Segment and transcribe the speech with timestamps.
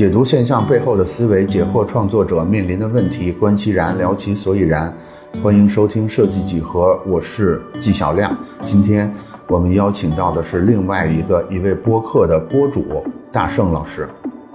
[0.00, 4.90] 解读现象背后的思维，解惑创作者面临的问题，观其然，聊其所以然。
[5.42, 8.34] 欢迎收听设计几何，我是纪晓亮。
[8.64, 9.12] 今天
[9.46, 14.08] 我们邀请到的是另外一个一位播客的播主大圣老师。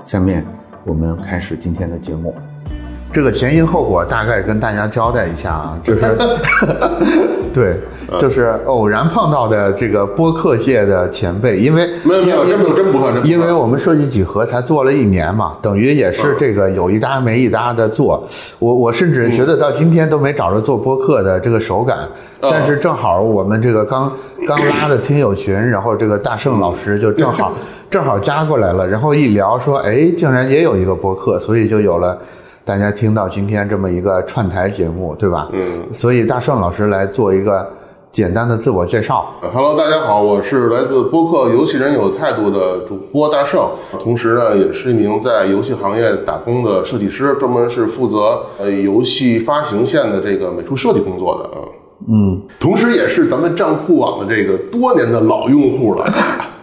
[0.03, 0.43] 下面
[0.84, 2.34] 我们开始今天的节目。
[3.13, 6.05] 这个前因后果大概跟大家交代一下啊，就是
[7.55, 7.79] 对，
[8.19, 18.27] 就是偶然碰到的这个播客界的前辈，因为没有没有，真不真不算，因为我们设计几何才做了一年嘛，等于也是这个有一搭没一搭的做。
[18.59, 21.99] 我我甚至觉得到今天都没找着做播客的这个手感，
[22.41, 24.11] 但是正好我们这个刚
[24.45, 27.53] 刚拉的听友群，然后这个大圣老师就正好
[27.89, 32.17] 正好加过来了，然后一聊说，哎，竟然也有一个播客，所以就有了。
[32.65, 35.47] 大家听到今天这么一个串台节目，对吧？
[35.53, 35.83] 嗯。
[35.93, 37.71] 所以大圣老师来做一个
[38.11, 39.31] 简单的自我介绍。
[39.53, 43.69] Hello，大家好，我是来自播客游戏人有态度的主播大圣，
[43.99, 51.61] 同时呢，也是一名在游戏行业打工的设计师，专门是负责呃游戏发行线的这个美术设计工作的啊。
[52.07, 52.41] 嗯。
[52.59, 56.11] 同时也是咱们站酷网的这个多年的老用户了。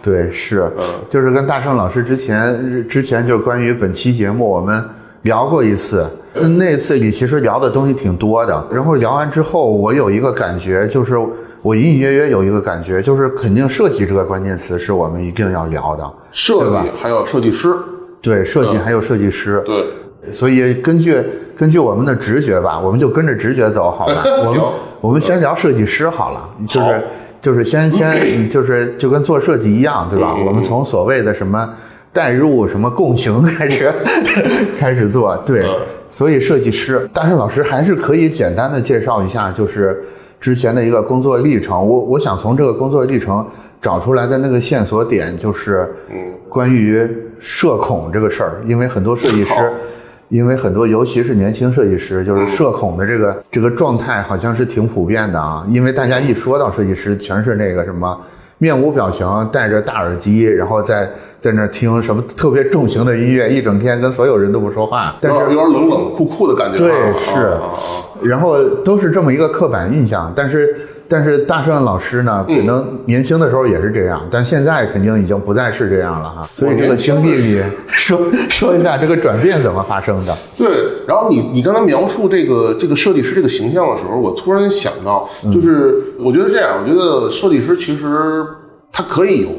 [0.01, 0.69] 对，是。
[0.77, 0.83] 嗯。
[1.09, 4.83] 就是跟大圣老师之前之前就关于本期节目我们。
[5.23, 6.05] 聊过一次，
[6.57, 8.67] 那次你其实聊的东西挺多的。
[8.71, 11.17] 然后聊完之后，我有一个感觉，就是
[11.61, 16.03] 我隐隐约约有一个感觉，就是肯定设计这个关键词是我们一定要聊的。
[16.31, 17.73] 设计还有设计师，
[18.21, 19.85] 对，设计还有设计师，对。
[20.31, 21.23] 所以根据
[21.57, 24.23] 根据我们的直觉吧，我们就跟着直觉走，好吧？
[24.25, 24.61] 我们
[25.01, 27.03] 我们先聊设计师好了，就是
[27.41, 30.35] 就是先先就是就跟做设计一样，对吧？
[30.45, 31.69] 我们从所谓的什么。
[32.13, 33.91] 代入什么共情开始
[34.79, 35.65] 开始做对，
[36.07, 40.03] 所以设计师但是老师还是可以简单的介绍一下，就是
[40.39, 41.75] 之前的一个工作历程。
[41.75, 43.43] 我我想从这个工作历程
[43.81, 46.15] 找出来的那个线索点，就是嗯，
[46.47, 48.61] 关于社恐这个事儿。
[48.65, 49.73] 因为很多设计师，
[50.29, 55.65] 因为很多尤其是年轻设计师，就是社恐的这个这个状态好像是挺普遍的啊。
[55.67, 58.21] 因为大家一说到设计师，全是那个什么。
[58.63, 66.77] 面无表情，戴着大耳机，然后在在那听什么特别重型的音乐，一整天跟所有人都不说话，但是有点冷冷酷酷的感觉。
[66.77, 67.57] 对，是，
[68.23, 70.73] 然后都是这么一个刻板印象，但是。
[71.07, 76.49] 但是大圣老师呢，可能年轻的时候也是这样，但现在肯定已经不再是这样了哈。
[76.53, 78.19] 所以这个经历，你说
[78.49, 80.35] 说一下这个转变怎么发生的？
[80.57, 80.67] 对，
[81.07, 88.43] 然后你你刚才描述这个这个设计师这个形象的时候，我突然想到，就是我觉得这样，我觉得设计师其实
[88.91, 89.49] 他可以有。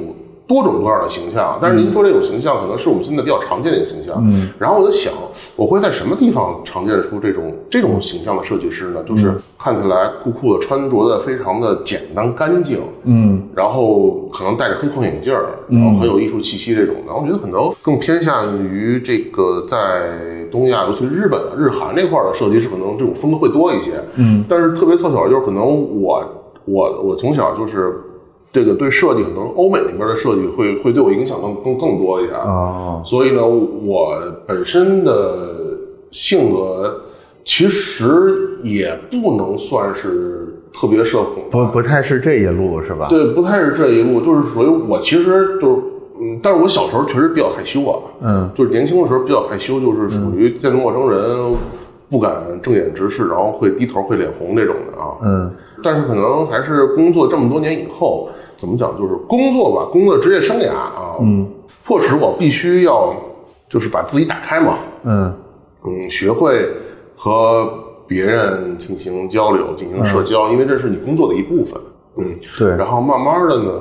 [0.47, 4.15] 多种多样的形象，但是您说这种形象可能是我们现在比较常见的一个形象。
[4.29, 5.11] 嗯，然后我就想，
[5.57, 9.03] 我会在什么地方常见出这种这种形象的设计师呢？
[9.05, 16.97] 就是看起来酷酷的，穿着的非常的简单干净，嗯，然后可能戴着黑框眼镜儿，然后很有艺术气息这种。
[17.07, 20.19] 然后我觉得可能更偏向于这个在
[20.51, 23.93] 东亚，尤其日本、日韩这块的设计师，可能这种风格会多一些。
[24.17, 25.65] 嗯，但是特别凑巧就是可能
[26.01, 26.25] 我
[26.65, 28.01] 我我从小就是。
[28.55, 34.17] 这个对设计可能欧美那边的设计会会对我影响更更更多一点啊，所以呢，我
[34.47, 35.77] 本身的
[36.13, 37.03] 性格
[37.45, 43.09] 其实也不能算是特别社恐，不不太是这一路是吧？
[43.09, 45.83] 对，不太是这一路，就是属于我其实就是
[46.21, 51.21] 嗯，但是我小时候确实比较害羞啊，嗯，就是年轻的时候比较害羞，就是属于见陌生人
[52.09, 55.53] 不敢正眼直视，然后会低头会脸红那种的啊，嗯，
[55.85, 58.29] 但是可能还是工作这么多年以后。
[58.57, 58.97] 怎么讲？
[58.97, 61.47] 就是工作吧，工作职业生涯啊，嗯，
[61.85, 63.13] 迫使我必须要，
[63.69, 65.35] 就是把自己打开嘛，嗯
[65.85, 66.65] 嗯，学会
[67.17, 67.69] 和
[68.07, 71.79] 别人进行交流、进行社交，因为这是你工作的一部分，
[72.17, 72.25] 嗯，
[72.57, 72.71] 对。
[72.71, 73.73] 然后慢慢的呢，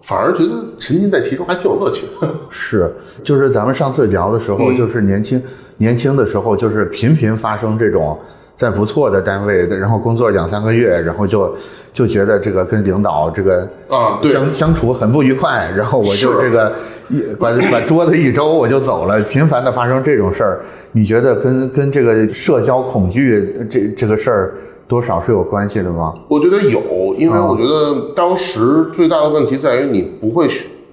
[0.00, 2.06] 反而觉得沉浸在其中还挺有乐趣。
[2.48, 2.94] 是，
[3.24, 5.42] 就是咱们上次聊的时候，就是年轻
[5.76, 8.16] 年轻的时候，就是频频发生这种。
[8.54, 11.52] 在不错的单位，然后工作两三个月，然后就
[11.92, 16.72] 就觉得这个跟领导这个啊相相处很不愉快，然后我就这个
[17.10, 19.20] 一把把桌子一周我就走了。
[19.22, 20.60] 频繁的发生这种事儿，
[20.92, 24.54] 你觉得跟跟这个社交恐惧这这个事儿
[24.86, 26.14] 多少是有关系的吗？
[26.28, 26.80] 我觉得有，
[27.18, 30.48] 因为我觉得当时最大的问题在于你不会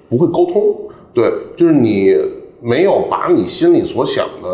[0.10, 0.64] 不会沟通，
[1.14, 2.16] 对，就是你
[2.60, 4.50] 没有把你心里所想的。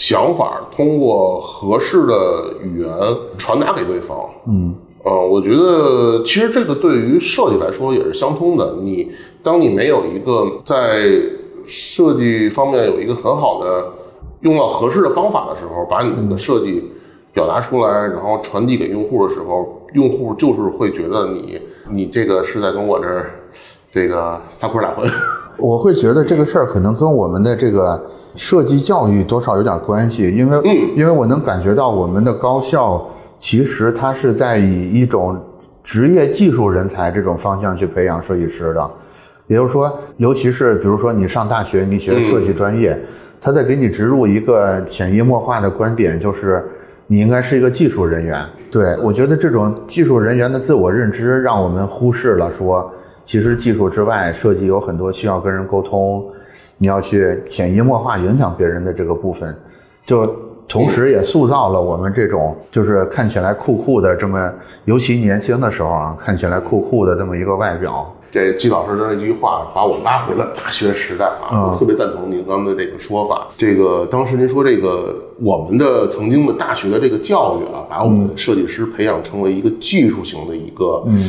[0.00, 2.88] 想法通过合适的语言
[3.36, 4.18] 传达给对方。
[4.48, 4.74] 嗯，
[5.04, 8.76] 呃，我觉得其实这个对于设计来说也是相通的。
[8.80, 9.12] 你
[9.42, 11.06] 当你没有一个在
[11.66, 13.92] 设计方面有一个很好的
[14.40, 16.90] 用到合适的方法的时候，把你的设计
[17.34, 21.60] 表达出来，然后传递给用户的时候，用户就是会觉得你
[21.90, 23.32] 你这个是在跟我这儿
[23.92, 25.06] 这个撒泼打混。
[25.60, 28.00] 我会觉得这个事儿可能跟我们的这个
[28.34, 30.58] 设计教育多少有点关系，因为
[30.96, 33.06] 因为我能感觉到我们的高校
[33.38, 35.38] 其实它是在以一种
[35.82, 38.90] 职业技术人才这种方向去培养设计师的，
[39.46, 42.98] 也就是说，尤其是比如说你上大学，你学设计专业，
[43.40, 46.64] 他在给你植入一个潜移默化的观点，就是
[47.06, 48.44] 你应该是一个技术人员。
[48.70, 52.92] 对我觉得这种技术人员的自我认知，让我们忽视了说。
[53.24, 56.24] 其实技术之外，设计有很多需要跟人沟通，
[56.78, 59.54] 你要去潜移默化影响别人的这个部分，
[60.04, 60.26] 就
[60.66, 64.52] 同时也塑造了我们这种就是看起来酷酷的这么，
[64.84, 68.12] 尤其年轻的时候啊，看起来酷酷的这么一个外表。
[68.32, 73.48] 这季老师的那句话把我拉回了大学时代啊，我特别赞同您刚才这个说法。
[73.58, 81.20] 这个当时您说这个我们的曾经的大学的这个教育啊，把我们设计师培养成为一个技术型的一个嗯。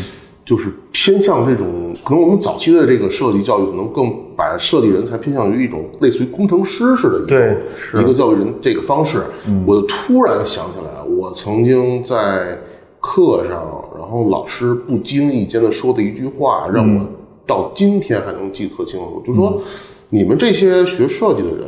[0.52, 9.24] 就是偏向这种，可能我们早期的这个设计教育，可能更把设计人才偏向于一种类似于工程师似的一个一个教育人这个方式。
[9.66, 12.60] 我突然想起来，我曾经在
[13.00, 17.08] 课上，然后老师不经意间的说的一句话，让我
[17.48, 19.62] 到今天还能记得特清楚，就是说，
[20.10, 21.66] 你们这些学设计的人，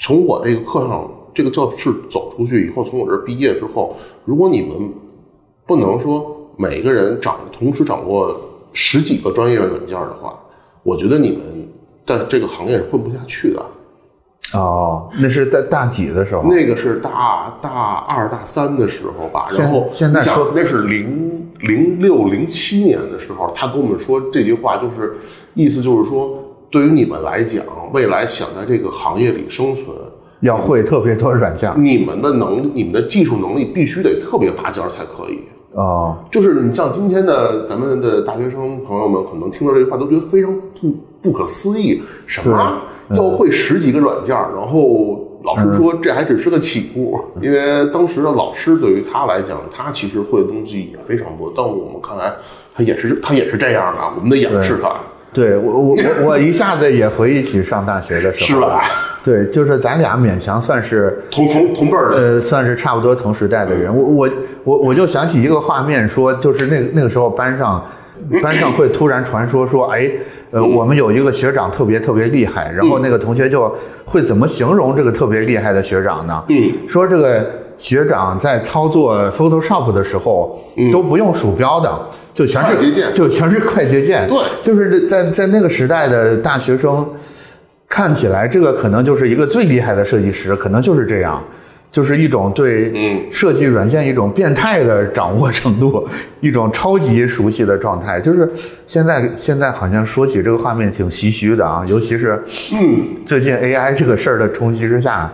[0.00, 3.94] 从我这个课上这个教室走出去以后，从我这儿毕业之后，
[4.24, 4.90] 如果你们
[5.66, 6.36] 不能说。
[6.60, 8.36] 每个人掌同时掌握
[8.72, 10.36] 十几个专业软件的话，
[10.82, 11.40] 我觉得你们
[12.04, 13.64] 在这个行业是混不下去的。
[14.54, 16.42] 哦，那是在大几的时候？
[16.44, 17.70] 那个是大大
[18.08, 19.46] 二大三的时候吧。
[19.56, 25.16] 然后现在说那是零零六零七年的时候，他跟我们说这句话，就是
[25.54, 29.86] 意思就是说，对于你们来讲，未来想在这个行业里生存，
[30.40, 31.72] 要会特别多软件。
[31.76, 35.40] 你们的能力，你们的技术能力必须得特别拔尖才可以。
[35.76, 42.02] 啊，就是你像今天的咱们的大学生朋友们，可能听到这句话都觉得非常不不可思议。
[42.26, 42.80] 什么
[43.10, 44.34] 要会十几个软件？
[44.34, 51.52] 然后老师说这还只是个起步，因为当时的老师对于他来讲，他其实会的东西也非常多。
[51.54, 52.32] 但我们看来，
[52.74, 54.94] 他也是他也是这样的，我们得仰视他。
[55.32, 58.82] 对我我我我一下子也回忆起上大学的时候，是吧？
[59.24, 63.94] 对，就是咱俩勉强算是同同同辈儿的，呃，算是差不多同时代的人。
[63.94, 64.30] 我我
[64.64, 67.84] 我我就想起一个画面，说就是那那个时候班上
[68.42, 70.10] 班上会突然传说说，哎，
[70.50, 73.70] 呃，我们有一个学长特别特别厉害，然后那个同学就
[74.04, 76.44] 会怎么形容这个特别厉害的学长呢？
[76.48, 77.44] 嗯，说这个
[77.76, 80.58] 学长在操作 Photoshop 的时候
[80.92, 81.90] 都不用鼠标的。
[82.34, 84.28] 就全是快捷键，就全是快捷键。
[84.28, 87.04] 对，就是在在那个时代的大学生
[87.88, 91.42] 看起来，这个可能就是一个最厉害的设计师，可能就是这样，
[91.90, 96.06] 就是一种对设计软件一种变态的掌握程度，
[96.40, 98.20] 一种超级熟悉的状态。
[98.20, 98.50] 就是
[98.86, 102.42] 现在现在好像说起这个画面挺唏嘘的啊，尤其是
[102.74, 105.32] 嗯，最近 AI 这个事儿的冲击之下，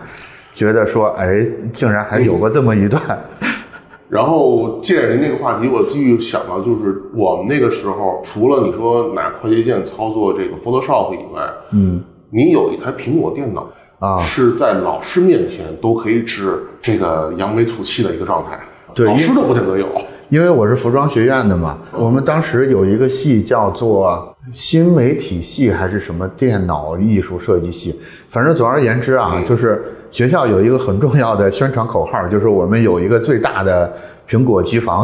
[0.53, 3.01] 觉得说哎，竟然还有过这么一段。
[4.07, 11.41] 然后借着您这个话题，我继续想到，就是我们那个时候，除了你说拿快捷键操作这个 Photoshop 以外，
[11.73, 13.69] 嗯，你有一台苹果电脑
[13.99, 18.59] 啊，是在老师面前都可以指这个扬眉吐气的一个状态，
[18.93, 19.87] 对，老师都不见得有。
[20.29, 33.93] 因为我是服装学院的嘛，我们当时有一个系叫做新媒体系还是什么电脑艺术设计系，反正总而言之啊，就是学校有一个很重要的宣传口号，就是我们有一个最大的
[34.27, 35.03] 苹果机房，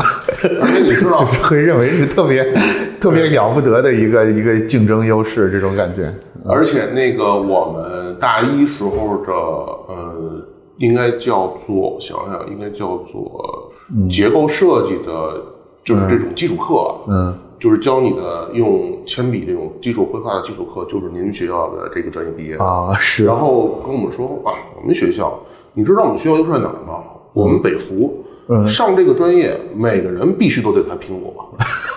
[0.59, 2.53] 而且你知道， 会认为是特别
[2.99, 6.11] 特别了不得的一个一个竞争优势，这种感觉。
[6.47, 10.45] 而且那个我们大一时候的呃。
[10.77, 13.71] 应该叫做想想，应该叫做
[14.09, 15.39] 结构设计的，
[15.83, 23.25] 就是这种基础课，嗯，就是教你的用铅笔这种基础绘画的基础课，就是您学校的这个专业毕业啊，是。
[23.25, 25.39] 然后跟我们说啊，我们学校，
[25.73, 27.03] 你知道我们学校优势在哪儿吗？
[27.33, 28.23] 我们北服
[28.67, 31.53] 上这个专业，每个人必须都得开苹果，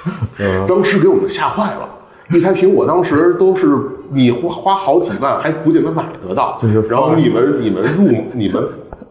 [0.68, 1.88] 当时给我们吓坏了。
[2.30, 3.76] 一台苹果当时都是
[4.10, 8.62] 你花花好几万还不见得买得到，就是然后你们你们入你们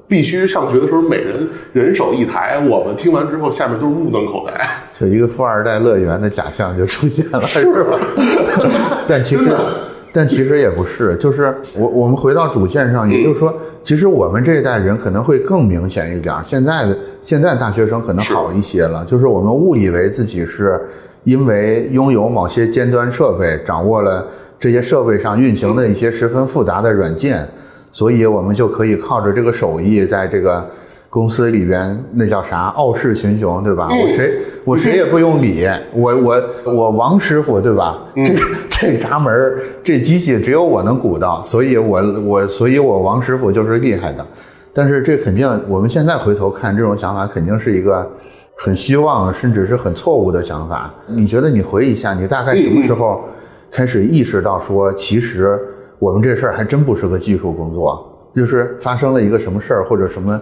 [0.08, 4.67] 必须上学的时候每人人手一台，我们听完之后下面都是目瞪口呆，
[5.00, 8.00] 就一个富二代乐园的假象就出现了， 是吧？
[9.08, 9.55] 但其实
[10.12, 13.53] 但其实也不是，就是我我们回到主线上，也就是说，
[13.84, 20.82] 其实我们这一代人可能会更明显一点，现在的现在大学生可能好一些了，就是我们误以为自己是。
[21.24, 24.25] 因为拥有某些尖端设备，掌握了
[24.60, 27.48] 这些设备上运行的一些十分复杂的软件，
[27.92, 30.65] 所以我们就可以靠着这个手艺，在这个
[31.10, 33.88] 公司里边，那叫啥傲视群雄，对吧？
[33.88, 38.01] 我谁我谁也不用理，我我我王师傅，对吧？
[38.15, 38.34] 这
[38.70, 39.53] 这闸门
[39.84, 44.25] 这机器只有我能鼓到，所以我我所以我王师傅就是厉害的。
[44.74, 48.12] 但是这肯定我们现在回头看这种想法，肯定是一个
[48.63, 50.89] 很希望甚至是很错误的想法。
[51.05, 53.25] 你觉得你回忆一下，你大概什么时候
[53.70, 55.60] 开始意识到说，其实
[56.00, 60.41] 我们这事儿还真不是个技术工作，就是发生了一个什么事儿或者什么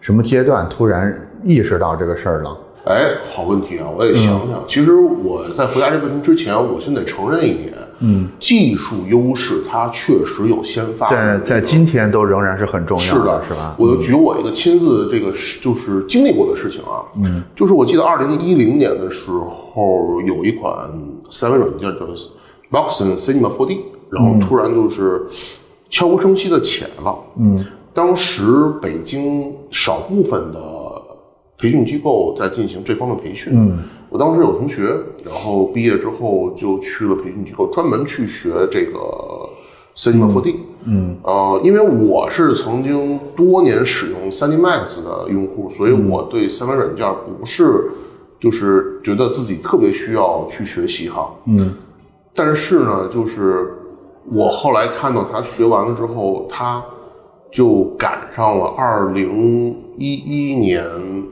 [0.00, 2.58] 什么阶段，突然意识到这个事儿了。
[2.86, 3.86] 哎，好问题啊！
[3.96, 13.74] 我也想想，其实我在回答这个问题之前，我先得承认一点，嗯，技术优势它确实有先发，在在今天都仍然是很重要的，是吧？
[13.78, 15.30] 我就举我一个亲自这个
[15.62, 20.88] 就是经历过的事情啊，嗯，就是我记得二零一零年的时候，有一款
[21.30, 21.88] 三维软件叫
[22.70, 23.78] Voxon Cinema 4D，
[24.10, 25.26] 然后突然就是
[25.88, 28.42] 悄无声息的起来了，嗯，当时
[28.80, 30.58] 北京少部分的。
[31.62, 33.52] 培训机构在进行这方面培训。
[33.54, 33.78] 嗯，
[34.10, 34.82] 我当时有同学，
[35.24, 38.98] 然后毕业之后就去了培训机构，专门去学这个
[39.96, 40.56] Cinema 4D。
[40.84, 47.90] 嗯，呃，因为我是曾经多年使用 3D Max 的用户，所以我对三维软件不是
[48.38, 51.32] 就是觉得自己特别需要去学习哈。
[51.46, 51.74] 嗯，
[52.34, 53.74] 但是呢，就是
[54.30, 56.84] 我后来看到他学完了之后，他。
[57.52, 60.84] 就赶上了二零一一年、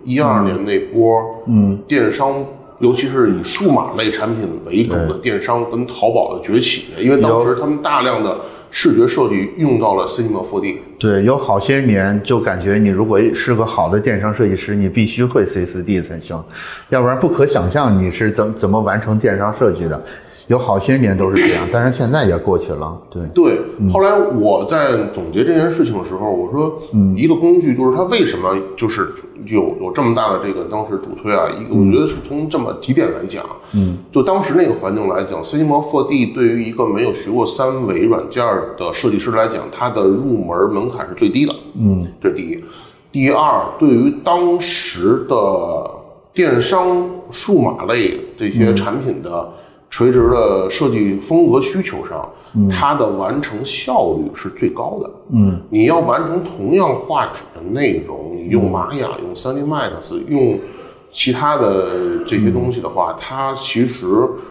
[0.03, 2.45] 一二年那波，嗯，电商，
[2.81, 8.39] 尤其是以数码类产品为主的电商跟淘宝的崛起，因为当时他们大量的
[8.71, 10.77] 视觉设计用到了 Cinema 4D。
[10.99, 16.43] 对，有好些年就感觉你如果是个好的电商设计师，你必须会 C4D 才行，
[16.91, 20.01] 要不然不可想象你是怎怎么完成电商设计的。
[20.49, 22.99] 有好些年都是这样，但是现在也过去了。
[23.11, 23.59] 对对，
[23.93, 29.13] 后来我在总结这件事情的时候，我说，嗯，一个工具就是它为什么就是
[29.47, 31.47] 有有这么大的这个当时主推啊？
[31.51, 38.43] 一个我觉得是从这么几点来讲，嗯，就当时那个环境来讲，Cinema 4D 对于一个没有学过三维软件
[38.79, 41.55] 的设计师来讲，它的入门门槛是最低的。
[41.79, 42.65] 嗯，这是第一。
[43.13, 45.91] 第二，对于当时的
[46.33, 49.47] 电商数码类这些产品的。
[49.91, 52.29] 垂直的设计风格需求上，
[52.71, 55.11] 它的完成效率是最高的。
[55.33, 60.59] 嗯，你要完成同样画质的内容，你用玛雅、用 3D Max、用
[61.11, 64.07] 其他的这些东西的话，它其实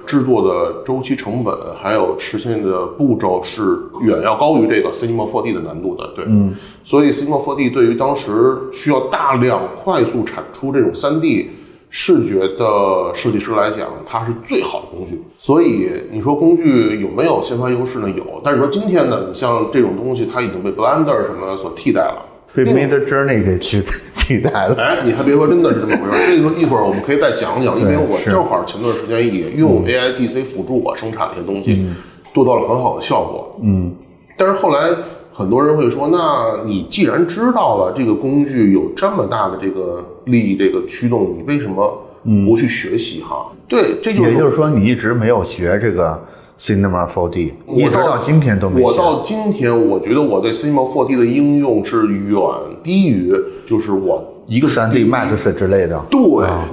[0.07, 6.07] 制作的周期成本还有实现的步骤是远要高于这个 Cinema 4D 的难度的。
[6.15, 11.45] 对，嗯，所以 Cinema 4D 对于当时需要大量快速产出这种 3D。
[11.89, 15.21] 视觉的设计师来讲，它是最好的工具。
[15.37, 18.09] 所以你说工具有没有先发优势呢？
[18.09, 18.41] 有。
[18.43, 23.81] 但是说今天呢，你像这种东西，它已经被 Blender 什么所替代了，被 Mid Journey 给去
[24.15, 24.75] 替代了。
[24.77, 26.35] 哎，你还别说，真的是这么回事。
[26.35, 31.87] 这个一会儿我们可以再讲讲，因为我正好前段时间也用 AI GC 辅助我生产了一些东西，
[32.33, 33.59] 做到了很好的效果。
[33.63, 33.95] 嗯，
[34.37, 34.89] 但是后来。
[35.37, 42.03] 很多人会说，那你既然知道了这个工具有这么大的这个利益这个驱动，你为什么
[42.47, 43.51] 不去学习哈？
[43.67, 46.19] 对，这就也就是说你一直没有学这个
[46.57, 48.81] Cinema 4D，一直到今天都没。
[48.81, 52.41] 我到今天，我觉得我对 Cinema 4D 的应用是远
[52.81, 53.31] 低于
[53.67, 56.03] 就是我一个三 D Max 之类的。
[56.09, 56.19] 对，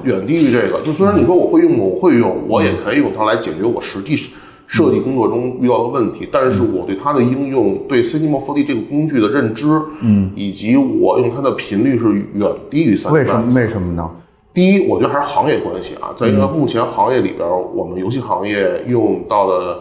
[0.04, 0.80] 远低于这个。
[0.80, 4.30] 就虽然你说我会用，我会用，我也可以用它来解决我实际。
[4.66, 9.66] 设计工作中遇到的问题，但是我对它的应用，对 Cinema 4D 这个工具的认知，
[10.00, 13.12] 嗯，以及我用它的频率是远低于三。
[13.12, 13.52] 为什么？
[13.54, 14.10] 为什么呢？
[14.52, 19.80] 第一，我觉得还是行业关系啊，在一个目前行业里边，我们游戏行业用到的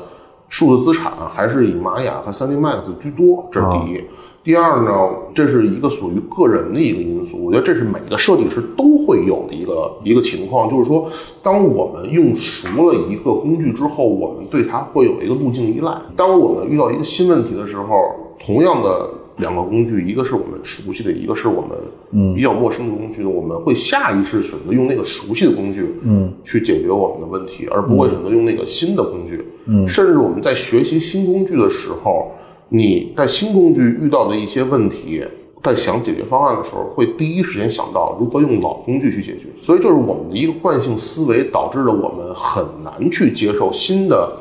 [0.54, 4.04] 数字资产还是以玛雅和 3D Max 居多，这是第一。
[4.44, 4.92] 第二呢，
[5.34, 11.10] 这是一个属于个人的一个因素，我觉得这是每个设计师都会有的一个一个情况，就是说，
[11.42, 15.92] 当我们用熟了一个工具之后，我们对它会有一个路径依赖。
[16.16, 29.44] 当我们遇到一个新问题的时候，同样的两个工具，一个是我们熟悉的，一个是我们比较陌生的工具呢，我们会下意识选择用那个熟悉的工具，嗯，去解决我们的问题，而不会选择用那个新的工具。
[29.66, 32.32] 嗯，甚至我们在学习新工具的时候。
[32.70, 35.24] 你在新工具遇到的一些问题，
[35.62, 39.46] 在想解决方案的时候，会第一时间想到如何用老工具去解决。
[39.62, 44.40] 所以，就是我们的一个惯性思维，导致了我们很难去接受新的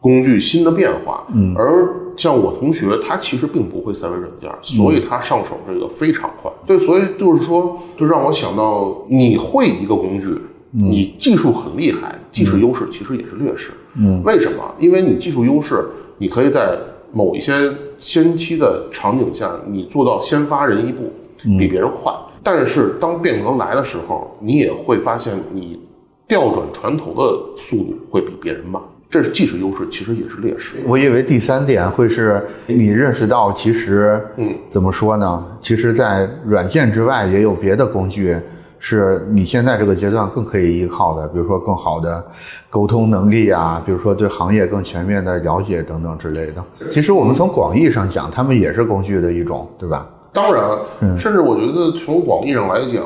[0.00, 1.26] 工具、新的变化。
[1.34, 6.50] 嗯，而像我同学，他其实并不会三维软件，所以他上手这个非常快。
[6.66, 10.36] 对，所以就是说，就让我想到，你会一个工具，
[10.72, 13.70] 你技术很厉害，技术优势其实也是劣势。
[13.94, 14.74] 嗯，为什么？
[14.80, 16.76] 因为你技术优势，你可以在
[17.12, 17.52] 某一些
[17.98, 21.12] 先期的场景下，你做到先发人一步，
[21.56, 22.12] 比别人快。
[22.42, 25.78] 但是当变革来的时候，你也会发现你
[26.26, 28.82] 调转船头的速度会比别人慢。
[29.10, 30.76] 这是既是优势，其实也是劣势。
[30.86, 35.46] 我以为第三点会是你认识到，其实，嗯，怎么说呢？
[35.60, 38.36] 其实，在软件之外也有别的工具，
[38.78, 42.22] 是你现在这个阶段更可以依靠的，比如说更好的
[42.68, 46.62] 沟通能力啊，比如说对行业更全面的了解等等之类的。
[46.90, 50.06] 其实我们从广义上讲，他们也是工具的一种，对吧？
[50.34, 53.02] 当然，甚至我觉得从广义上来讲，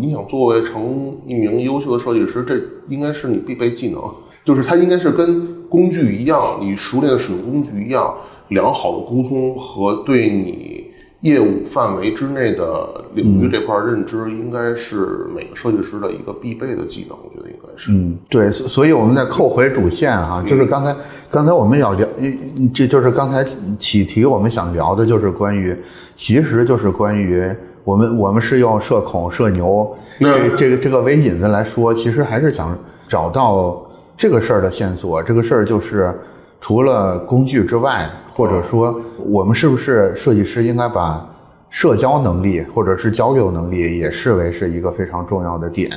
[0.00, 4.02] 你想作为成一名优秀的设计师，这应该是你必备技能，
[4.44, 8.14] 就是它应该是跟工具一样，你熟练的使用工具一样，
[8.48, 17.16] 良好的沟通和对你业务范围之内的领域这块认知，应该是每个设计师的一个必备的技能。
[17.22, 17.92] 我觉得应该是。
[17.92, 20.94] 嗯，对，所所以我们再扣回主线啊、就是刚才
[21.30, 23.44] 刚才我们要聊，嗯这就是刚才
[23.78, 25.76] 起题我们想聊的，就是关于，
[26.16, 27.48] 其实就是关于
[27.84, 33.80] 我们我们是用社恐社牛这嗯这个这个为引子来说，其实还是想找到
[34.16, 35.22] 这个事儿的线索。
[35.22, 36.14] 这个事儿就是
[36.60, 41.28] 除了工具之外，或者说我们是不是设计师应该把
[41.68, 45.90] 社交能力或者是交流能力也视为是一个非常重要的点。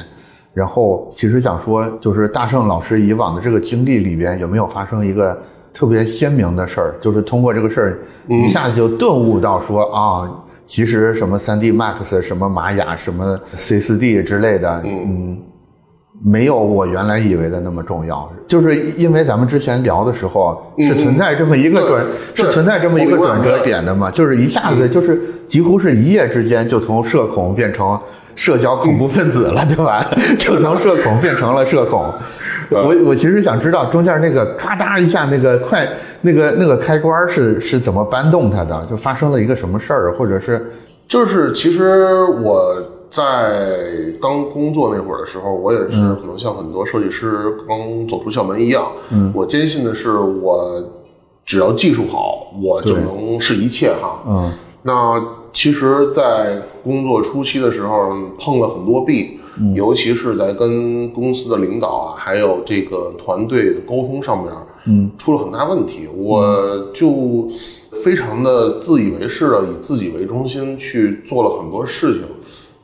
[0.54, 5.38] 然后，其实想说，就是大圣老师以往的这个经历里边，有没有发生一个
[5.74, 6.96] 特别鲜明的事儿？
[7.02, 10.32] 就是通过这个事儿，一下子就顿悟到说啊，
[10.66, 15.38] 其实什么 3D Max、什么玛雅、什么 C 4 D 之类的，嗯，
[16.24, 18.32] 没有我原来以为的那么重要。
[18.48, 22.06] 就是因为咱们之前聊的时候，是存在这么一个转，
[22.36, 24.10] 对是存在这么一个转折点的嘛？
[24.12, 28.00] 就是一下子就是几乎是一夜之间就从社恐变成
[28.36, 30.06] 社交恐怖分子了，对吧？
[30.38, 32.14] 就从社恐变成了社恐。
[32.72, 35.88] 我我其实想知道中间那个咔嗒一下那个快
[36.22, 38.86] 那个那个开关是是怎么搬动它的？
[38.90, 40.72] 就发生了一个什么事儿，或者是
[41.08, 42.76] 就是其实我
[43.16, 43.88] 在
[44.22, 46.16] 刚工作那会儿的时候，我也是嗯。
[46.20, 50.84] 可能像很多设计师刚走出校门一样，嗯，我坚信的是我
[51.46, 54.22] 只要技术好，我就能是一切哈。
[54.28, 54.52] 嗯。
[54.84, 59.40] 那其实，在工作初期的时候碰了很多壁，
[59.74, 64.54] 尤其是在跟公司的领导啊，还有这个团队的沟通上面，
[64.86, 66.10] 嗯，出了很大问题。
[66.14, 67.48] 我就
[68.04, 72.24] 非常的自以为是的以自己为中心去做了很多事情，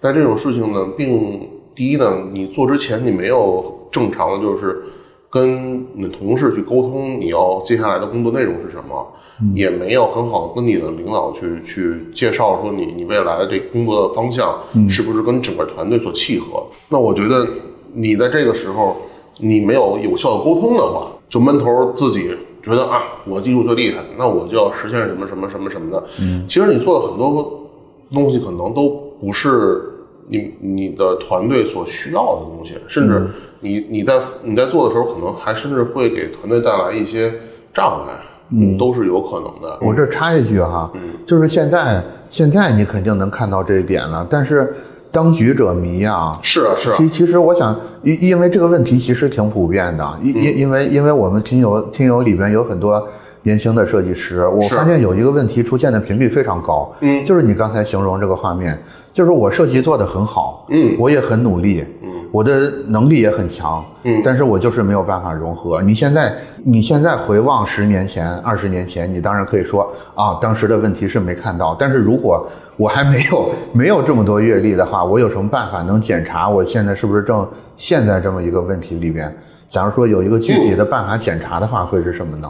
[0.02, 4.84] 但这种事情呢，并第一呢，你做之前你没有正常的就是
[5.30, 9.08] 跟你的同事去沟通你要接下来的工作内容是什么，
[9.56, 14.60] 也没有很好的跟你的领导去去介绍说你你未来的这工作的方向
[14.90, 16.64] 是不是跟整个团队所契合。
[16.90, 17.48] 那我觉得
[17.94, 18.98] 你在这个时候
[19.40, 22.30] 你没有有效的沟通的话，就闷头自己
[22.62, 26.04] 觉得啊，我技术最厉害，那我就要实现什么什么什么什么的。
[26.20, 27.70] 嗯，其实你做的很多
[28.14, 29.82] 东西可能都不是
[30.28, 33.28] 你你的团队所需要的东西，甚至
[33.60, 37.32] 你你在你在做的时候，可能还甚至会给团队带来一些
[37.74, 38.16] 障碍，
[38.50, 39.78] 嗯，都是有可能的。
[39.82, 44.74] 我这插一句哈，嗯就是现在现在你肯定能看到这一点了，但是
[45.12, 53.08] 当局者迷啊，是啊，是啊，其其实我想，因因为这个问题其实挺普遍的，因因因为因为我们听友听友里边有很多
[53.44, 58.80] 年轻的设计师，我发现有一个问题出现的频率非常高，嗯就是你刚才形容这个画面，
[59.12, 65.82] 就是我设计做得很好，嗯我也很努力，嗯，我的能力也很强，嗯但是我就是没有办法融合。
[65.82, 79.36] 你现在你现在回望十年前、二十年前，你当然可以说啊，当时的问题是没看到，但是如果我还没有 没有这么多阅历的话，我有什么办法能检查我现在是不是正陷在这么一个问题里边？
[79.68, 82.48] 假如说有一个具体的办法检查的话，会是什么呢？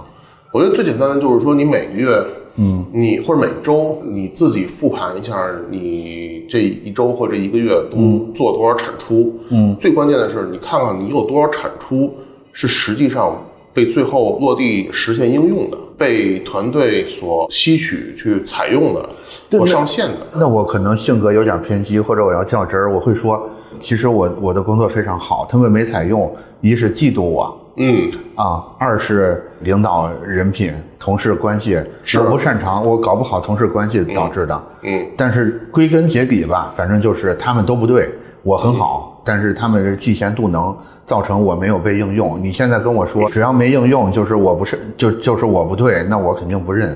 [0.51, 2.23] 我觉得最简单的就是说，你每个月，
[2.57, 12.13] 嗯，你或者每周你自己复盘一下，你这一周或这一个月都做了多少产出，嗯，最关键的是你看看你有多少产出
[12.51, 13.41] 是实际上
[13.73, 19.09] 被最后落地实现应用的，被团队所吸取去采用的
[19.57, 20.27] 或上线的。
[20.33, 23.49] 那我可能性格有点偏激，或者我要较真儿，我会说，
[23.81, 34.63] 其实我我的工作非常好，他们没采用，一是嫉妒我，嗯，啊，二是领导人品、同事关系，是我不擅长，我搞不好同事关系导致的。
[34.83, 38.09] 嗯，但是归根结底吧，反正就是他们都不对，
[38.43, 42.39] 我很好，但是他们是嫉贤妒能，造成我没有被应用。
[42.41, 46.95] 你现在跟我说，只要没应用，就是我不是，就就是我不对，那我肯定不认。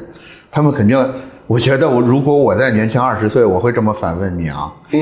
[0.52, 0.98] 他们肯定，
[1.48, 4.72] 我觉得我如果我在年轻二十岁，我会这么反问你啊。
[4.92, 5.02] 嗯，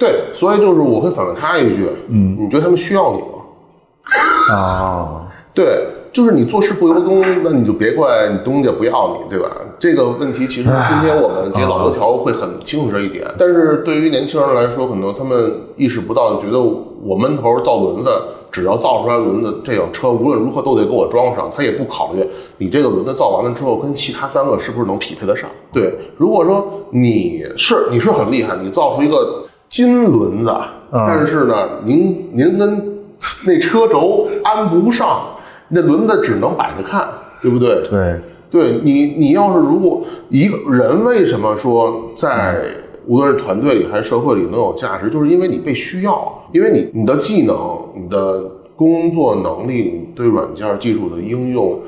[0.00, 4.56] 对，所以就是我会反问他一句，嗯，你觉得他们需要你吗？
[4.56, 9.50] 啊， 对，就是你做事不由衷，那你就别怪你东家不要你，对吧？
[9.78, 16.58] 这个问题其实今天我们这些老油条会很清楚这一点，但是对于年轻人来说，很多他们意识不到，觉得
[17.02, 18.10] 我闷头造轮子
[18.50, 25.48] 只要造出来轮子，这辆车无论如何都得给我装上，他也不考虑你这个轮子造完了之后跟其他三个是不是能匹配得上。
[25.72, 30.52] 对，如果说你是你是很厉害，你造出一个金轮子，
[30.90, 31.54] 但是呢，
[31.84, 32.98] 您您跟
[33.46, 35.20] 那车轴安不上，
[35.68, 37.08] 那轮子只能摆着看，
[37.40, 37.86] 对不对？
[37.88, 42.60] 对，对你，你要是如果一个人为什么说在
[43.06, 47.56] 无论是团队里还是社会里能有价值，就是因为你被需要，因为你你的技能、
[47.94, 48.42] 你的
[48.74, 51.78] 工作能力、你对软件技术的应用，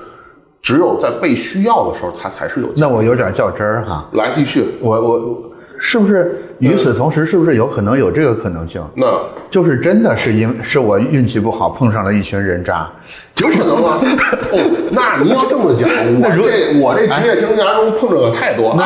[0.62, 2.80] 只有在被需要的时候，它才是有价值。
[2.82, 5.42] 那我有点较真儿哈，来继续，我我
[5.78, 8.80] 是不是与此同时，是不是有可能有这个可能性？
[8.94, 9.06] 那
[9.50, 12.88] 就是真的是因是我运气不好碰上了一群人渣，
[13.42, 13.98] 有可能吗？
[14.52, 15.88] 哦，那您要这么讲，
[16.20, 18.76] 我这我这职业生涯中碰着的太多了。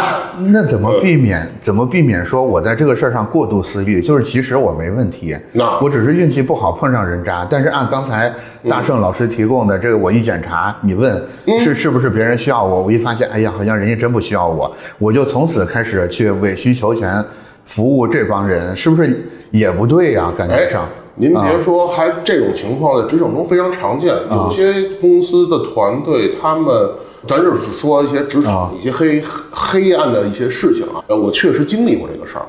[0.41, 1.47] 那那怎么避免？
[1.61, 4.01] 怎么避免说我在这个事儿上过度思虑？
[4.01, 7.47] 就是其实我没问题，那我只是运气不好碰上人渣。
[7.49, 8.33] 但是按刚才
[8.69, 11.23] 大圣老师提供的这个，我一检查，你问
[11.61, 17.23] 是是不是别人需要我，我一发现，哎呀，好像人家真不需要我，我就从此开始去委曲求全，
[17.67, 20.33] 服务这帮人，是不是也不对呀？
[20.37, 20.89] 感觉上。
[21.19, 24.15] 您别说，还这种情况在职场中非常常见。
[24.31, 26.91] 有些公司的团队，他们，
[27.27, 31.03] 咱就是说一些职场一些黑黑暗的一些事情啊。
[31.09, 32.45] 呃，我确实经历过这个事儿。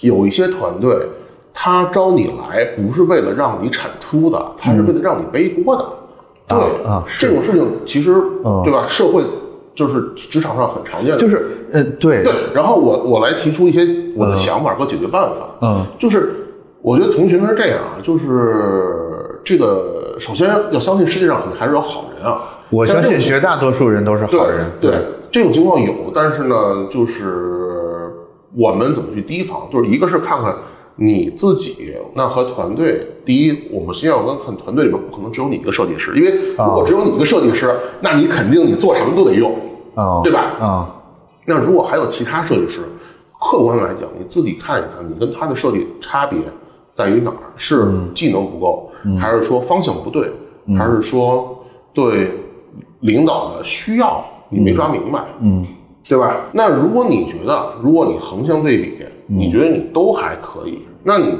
[0.00, 0.94] 有一些团队，
[1.54, 5.84] 他招你来不是为了让你产出的，他是为了让你背锅的。
[6.46, 8.14] 对啊，这种事情其实
[8.64, 8.84] 对吧？
[8.86, 9.22] 社会
[9.74, 12.32] 就是职场上很常见的，就是呃，对对。
[12.54, 15.48] 然后我我来提出一些我的想法和解决办法。
[15.62, 16.36] 嗯，就是。
[16.82, 22.40] 我觉得同学们是这样啊，就是这个，首先要相信世界上肯定还是有好人啊。
[22.70, 24.64] 我相信绝大多数人都是好人。
[24.80, 24.94] 对
[25.30, 28.10] 这种情况有，但是呢，就是
[28.56, 29.68] 我们怎么去提防？
[29.70, 30.56] 就是一个是看看
[31.02, 33.06] 你自己，那和团队。
[33.24, 39.50] 第一，我们先要跟看团队里边不可能只有你一个设计师，因为如果只有你一个设计师，那你肯定你做什么都得用，
[39.94, 40.40] 啊，对吧？
[40.60, 40.94] 啊，
[41.46, 42.80] 那如果还有其他设计师，
[43.40, 46.38] 客观来讲，你自己看一看，你跟他的设计差别。
[46.94, 47.36] 在于哪儿？
[47.56, 50.30] 是技能不够，还是说方向不对，
[50.76, 52.30] 还是说对
[53.00, 55.24] 领导的需要你没抓明白？
[55.40, 55.64] 嗯，
[56.06, 56.42] 对吧？
[56.52, 61.36] 那如果你觉得，如果你横向对比，你觉得你都还可以，那你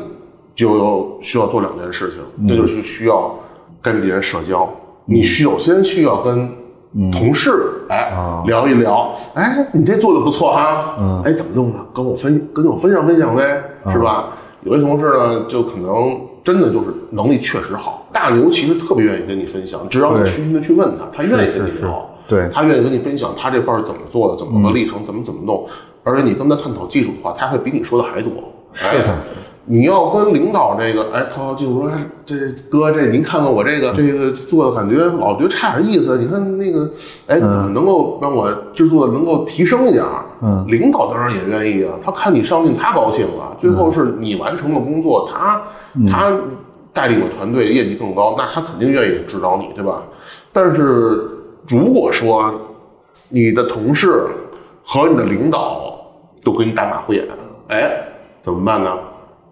[0.55, 3.35] 就需要做两件事情，那就是需要
[3.83, 4.69] 跟别人社交。
[5.05, 6.51] 你首先需要跟
[7.13, 7.51] 同事
[7.89, 8.13] 哎
[8.47, 11.79] 聊一聊，哎，你这做的不错哈，哎，怎么弄的？
[11.95, 14.31] 跟我分跟我分享分享呗，是吧？
[14.63, 25.67] 有些同事呢，就可能真的就是能力确实好，大牛其实特别愿意跟你分享，只要你虚心的去问他，他愿意跟你聊，对他愿意跟你分享他这块是怎么做的，怎么个历程，怎么怎么弄，
[26.05, 28.33] 而且你跟他探讨技术的话，他会比你说的还多。
[28.73, 29.17] 是的。
[29.71, 31.93] 你要跟领导这个，哎，套套技术说，
[32.27, 32.35] 这
[32.69, 36.19] 哥，这您看看我这个，这个做的感觉老觉得差点意思。
[36.19, 36.91] 你看那个，
[37.29, 40.05] 哎，怎么能够让我制作的能够提升一点？
[40.43, 43.55] 嗯，领导当然也愿意啊，他看你上进，他高兴啊。
[43.61, 45.63] 最后是你完成了工作，他
[46.11, 46.33] 他
[46.93, 50.03] 带领的团队业绩更高，那他肯定愿意指导你，对吧？
[50.53, 51.31] 但是
[51.69, 52.53] 如果说
[53.29, 54.27] 你的同事
[54.85, 55.95] 和你的领导
[56.43, 57.25] 都给你打马虎眼，
[57.69, 57.89] 哎，
[58.41, 58.91] 怎么办呢？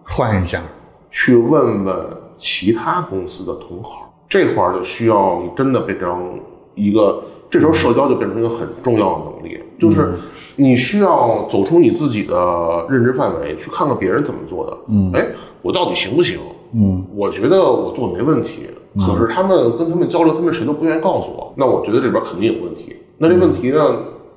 [0.09, 0.61] 换一下，
[1.09, 1.95] 去问问
[2.37, 6.39] 其他公司的同行，这块儿就需要你真的变成
[6.75, 10.15] 一个，这时候社交就变成一个很重要的能力，就是
[10.55, 14.77] 你需要走出你自己的认知范围，去看看别人怎么做的。
[14.87, 15.27] 嗯，哎，
[15.61, 16.39] 我到底行不行？
[16.73, 18.67] 嗯，我觉得我做没问题，
[18.97, 22.95] 可是他们跟他们交流，他们谁都不愿意告诉我，那我觉得这边肯定有问题。
[23.17, 23.79] 那这问题呢，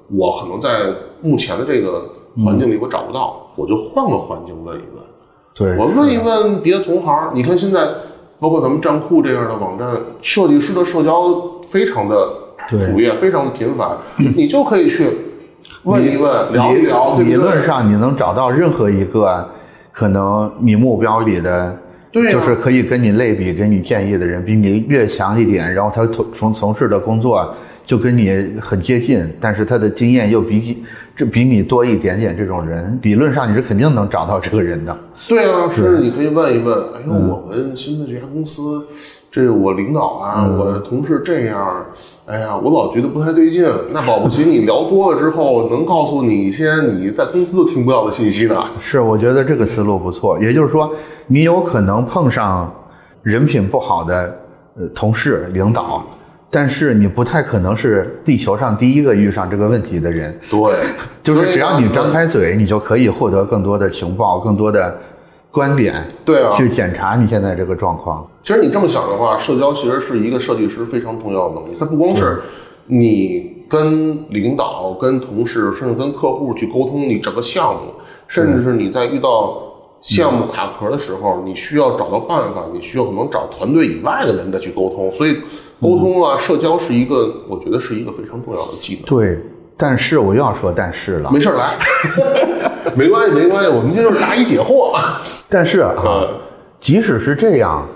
[0.08, 2.10] 我可能在目前的这个
[2.44, 5.02] 环境里我找不到，我就换个环境问一问。
[5.54, 7.86] 对，我问一问别的同行，你看现在
[8.38, 9.88] 包括咱们站酷这样的网站，
[10.20, 12.28] 设计师的社交非常的
[12.68, 15.06] 普遍，非常的频繁，你就可以去
[15.84, 17.18] 问一问，聊一聊。
[17.18, 19.46] 理论上你能找到任何一个
[19.92, 21.78] 可能你目标里的，
[22.10, 30.84] 对，就是可以跟你类比、给你建议的人，比你越强一点，然后他从从从事的工作就跟你很接近，但是他的经验又比你。
[31.14, 34.98] 这比你多一点点，这种人理论上你是肯定能找到这个人的。
[35.28, 38.82] 对啊，甚至你可以问一问，哎呦，我们新的这家公司，
[39.30, 41.84] 这我领导啊，我同事这样，
[42.24, 43.62] 哎呀，我老觉得不太对劲。
[43.92, 48.64] 那保不齐你聊多了之后，能告诉你一些你在公司都听不到的信息呢。
[48.80, 50.40] 是，我觉得这个思路不错。
[50.40, 50.90] 也就是说，
[51.26, 52.72] 你有可能碰上
[53.22, 54.34] 人品不好的
[54.76, 56.02] 呃同事、领导。
[56.54, 60.38] 但是你不太可能是地球上第一个遇上这个问题的人。
[60.50, 60.60] 对，
[61.24, 64.94] 就是只要你张开嘴，你就可以获得更多的情报，更多的
[65.50, 68.28] 观点，对啊去检查你现在这个状况。
[68.44, 71.74] 其实你这么想的话，社交其实是一个设计师非常重要的能力。
[71.80, 72.42] 它不光是
[72.86, 77.92] 你跟领导、跟同事，甚至跟客户去沟通你整个项目，
[78.28, 79.62] 甚至是你在遇到
[80.02, 85.10] 项目卡壳的时候，你需要找到办法，你需要可能找团队以外的人再去沟通。
[85.14, 85.36] 所以，
[85.82, 89.02] 沟通啊，社交是一个，我觉得是一个非常重要的技能。
[89.04, 89.38] 对，
[89.76, 91.68] 但是我又要说但是了，没事儿来，
[92.94, 95.16] 没关系，没关系，我们这就是答疑解惑嘛。
[95.48, 96.26] 但是啊，
[96.78, 97.86] 即使是这样，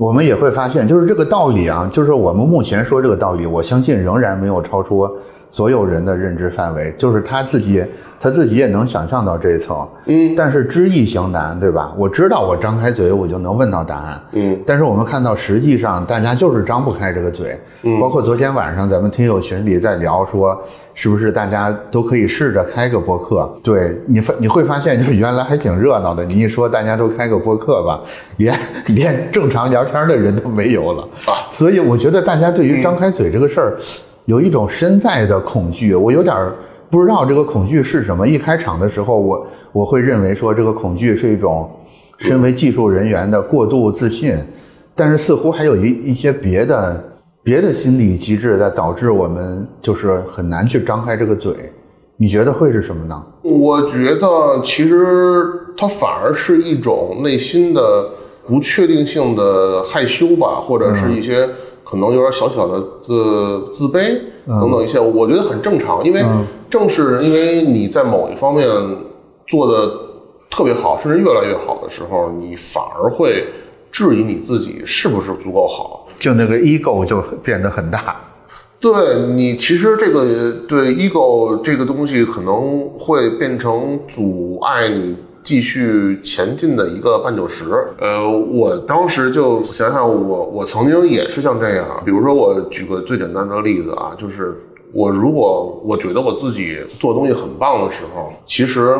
[0.00, 5.06] 我们也会发现，就是这个道理啊，就是我们目前说这个道理，我相信仍然没有超出
[5.50, 7.84] 所有人的认知范围，就是他自己
[8.18, 11.92] 他自己也能想象到这一层，嗯，但是知易行难，对吧？
[11.98, 20.58] 我知道我张开嘴我就能问到答案，嗯，但是我们看到实际上大家就是张不开这个嘴，嗯，包括昨天晚上咱们听友群里在聊说。
[21.02, 23.50] 是不是大家都可以试着开个播客？
[23.62, 26.22] 对你发你会发现，就是原来还挺热闹的。
[26.26, 28.02] 你一说大家都开个播客吧，
[28.36, 28.54] 连
[28.88, 31.08] 连正常聊天的人都没有了。
[31.50, 33.76] 所以我觉得大家对于张开嘴这个事儿，
[34.26, 35.94] 有一种深在的恐惧。
[35.94, 36.36] 我有点
[36.90, 38.28] 不知道这个恐惧是什么。
[38.28, 41.66] 一开场的时候，我我会认为说这个恐惧是一种
[42.18, 44.36] 身为技术人员的过度自信，
[44.94, 47.02] 但是似乎还有一一些别的。
[47.50, 51.52] 别的心理机制在导致我们就是很难去张开这个嘴，
[52.16, 53.20] 你觉得会是什么呢？
[53.42, 55.44] 我觉得其实
[55.76, 58.08] 它反而是一种内心的
[58.46, 61.44] 不确定性的害羞吧，或者是一些
[61.82, 66.22] 可能有点小小的自自卑等等一些，我觉得很正常，因为
[66.70, 68.68] 正是因为你在某一方面
[69.48, 69.92] 做的
[70.48, 73.44] 特别好，甚至越来越好的时候，你反而会
[73.90, 76.06] 质疑你自己是不是足够好。
[76.20, 78.14] 就那个 ego 就变得很大，
[78.78, 87.64] 对你其实这个对 ego 这个东西可能会变成阻碍你继续前进的一个绊脚石。
[87.98, 94.54] 呃，我当时就想想，我我曾经也是像这样，比如说我举个最简单的例子啊，就是
[94.92, 98.94] 我如果我觉得我自己做东西很棒的时候，其实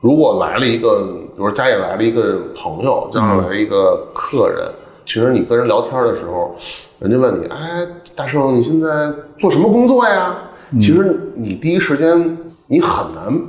[0.00, 1.02] 如果来了一个，
[1.36, 4.68] 比如家里来了一个朋友，加上来一个客人。
[5.04, 6.54] 其实你跟人聊天的时候，
[7.00, 10.36] 人家问你，哎，大圣，你现在做什么工作呀？
[10.80, 12.38] 其实你第一时间
[12.68, 13.40] 你很难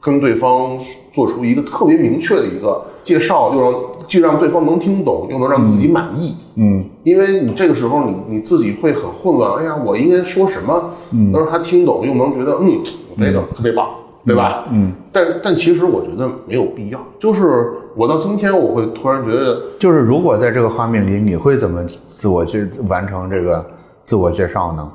[0.00, 0.76] 跟对方
[1.12, 3.74] 做出一个特别明确的一个介绍，又让
[4.08, 6.34] 既让对方能听懂，又能让自己满意。
[6.56, 9.58] 嗯，因为你这个时候你你自己会很混乱。
[9.58, 13.88] 哎呀，我应该说什么能让他听懂，又能觉得嗯，我这个特别棒，
[14.26, 14.64] 对吧？
[14.72, 17.74] 嗯，但但其实我觉得没有必要，就是。
[17.94, 23.64] 我到今天，我会突然觉得，就是如果在这个画面里，你会怎么自我去完成这个
[24.02, 24.90] 自我介绍呢？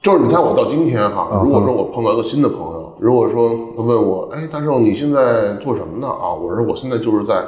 [0.00, 6.08] 就是你看，我到今天哈，如果说我碰到一个新的朋友，如果说他问我，哎，大圣，你现在做什么呢？
[6.08, 7.44] 啊，我说我现在就是在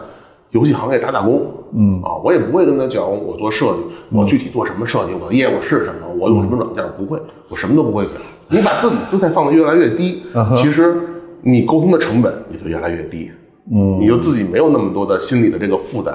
[0.50, 1.42] 游戏行业打打工，
[1.72, 3.80] 嗯，啊，我也不会跟他讲我做设计，
[4.12, 7.20] 我具体做什么设计，我的业务是什么，我用什么软件，不会，
[7.50, 8.14] 我什么都不会讲。
[8.48, 10.22] 你把自己姿态放得越来越低，
[10.54, 10.96] 其实
[11.42, 13.30] 你沟通的成本也就越来越低。
[13.72, 16.14] 嗯，你就自己没有那么多的心理的这个负担，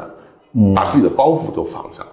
[0.53, 2.09] 嗯，把自己的包袱都放下了，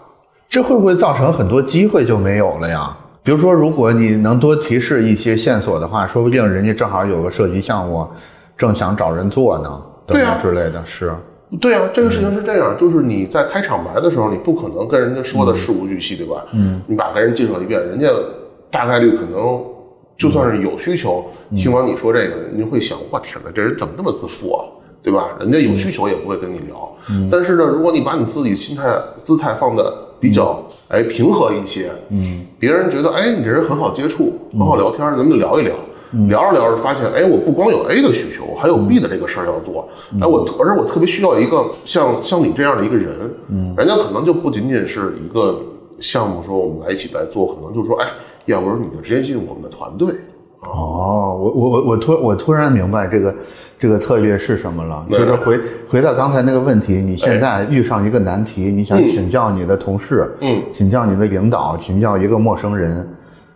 [0.48, 2.96] 这会不会造成很多机会就没有了呀？
[3.22, 8.06] 比如说，如果你能多提示一些线索的话，说不定人家正好有个设计项目，
[8.56, 11.12] 正想找人做呢，等等之类的是，
[11.60, 16.44] 对啊，这个事情是这样，就是你在开场白的时候，你不可能跟人家说的事无巨细，对吧？
[16.52, 18.06] 嗯，你把跟人介绍一遍，人家
[18.70, 19.60] 大概率可能
[20.16, 21.24] 就算是有需求，
[21.56, 24.62] 听完你说这个，人家会想，我天哪，这人怎么那么自负啊？
[25.06, 25.28] 对吧？
[25.38, 26.92] 人家有需求也不会跟你聊。
[27.08, 28.82] 嗯，但是呢，如果你把你自己心态
[29.22, 35.72] 姿态放的比较哎平和一些，嗯，别人觉得哎你这人很好接触，很好聊天，咱们聊一聊。
[36.28, 39.88] 聊着聊着发现，哎，我不光有 A 的需求，还有 B 的这个事儿要做。
[40.20, 43.14] 哎，我而且我特别需要一个像像你这样的一个人。
[43.48, 45.60] 嗯，人家可能就不仅仅是一个
[46.00, 48.08] 项目，说我们来一起来做，可能就说，哎，
[48.46, 50.08] 要不然你就直接进我们的团队。
[50.62, 53.34] 哦，我我我我突我突然明白这个
[53.78, 63.06] 这个策略是什么了，就是回回到刚才那个问题，你现在遇上一个难题，你想请教你的同事，嗯，请教你的领导，请教一个陌生人，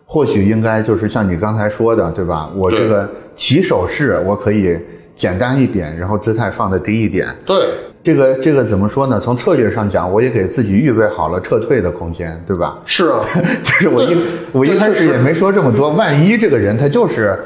[0.04, 2.50] 或许应该就是像你刚才说的，对吧？
[2.54, 4.78] 我这个起手式我可以
[5.16, 7.56] 简单一点，然后姿态放的低一点，对。
[8.02, 9.20] 这个这个怎么说呢？
[9.20, 12.78] 从策略上讲，我也给自己预备好了撤退的空间，对吧？
[12.86, 13.20] 是啊，
[13.62, 14.16] 就是我一
[14.52, 15.90] 我一开始也没说这么多。
[15.90, 17.38] 万一这个人他就是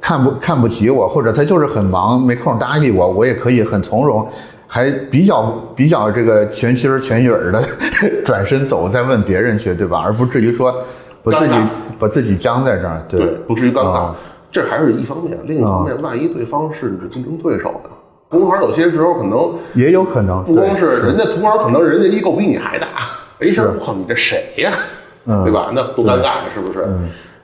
[0.00, 4.26] 看不看不起我，或者他就是很忙没空搭理我，我也可以很从容，
[4.66, 7.62] 还比较比较这个全心全意儿的
[8.24, 10.00] 转身走，再问别人去，对吧？
[10.04, 10.74] 而不至于说
[11.22, 11.54] 把自己
[11.98, 14.10] 把自己僵在这儿，对，不至于尴尬。
[14.50, 17.90] 这还是一方面，另一方面，万一对方是你的竞争对手呢？
[18.30, 22.86] 同行有些时候可能也有可能不光是人家同行，可能人家 ego 比你还大。
[23.40, 24.72] 一想，我靠，你这谁呀？
[25.26, 25.70] 嗯对吧？
[25.74, 26.86] 那多尴尬，是不是？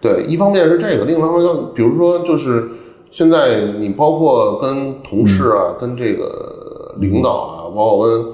[0.04, 2.68] 对，一方面是这个，另一方面，比如说就是
[3.10, 8.26] 现在你包括跟同事啊，跟这个领导啊，包括跟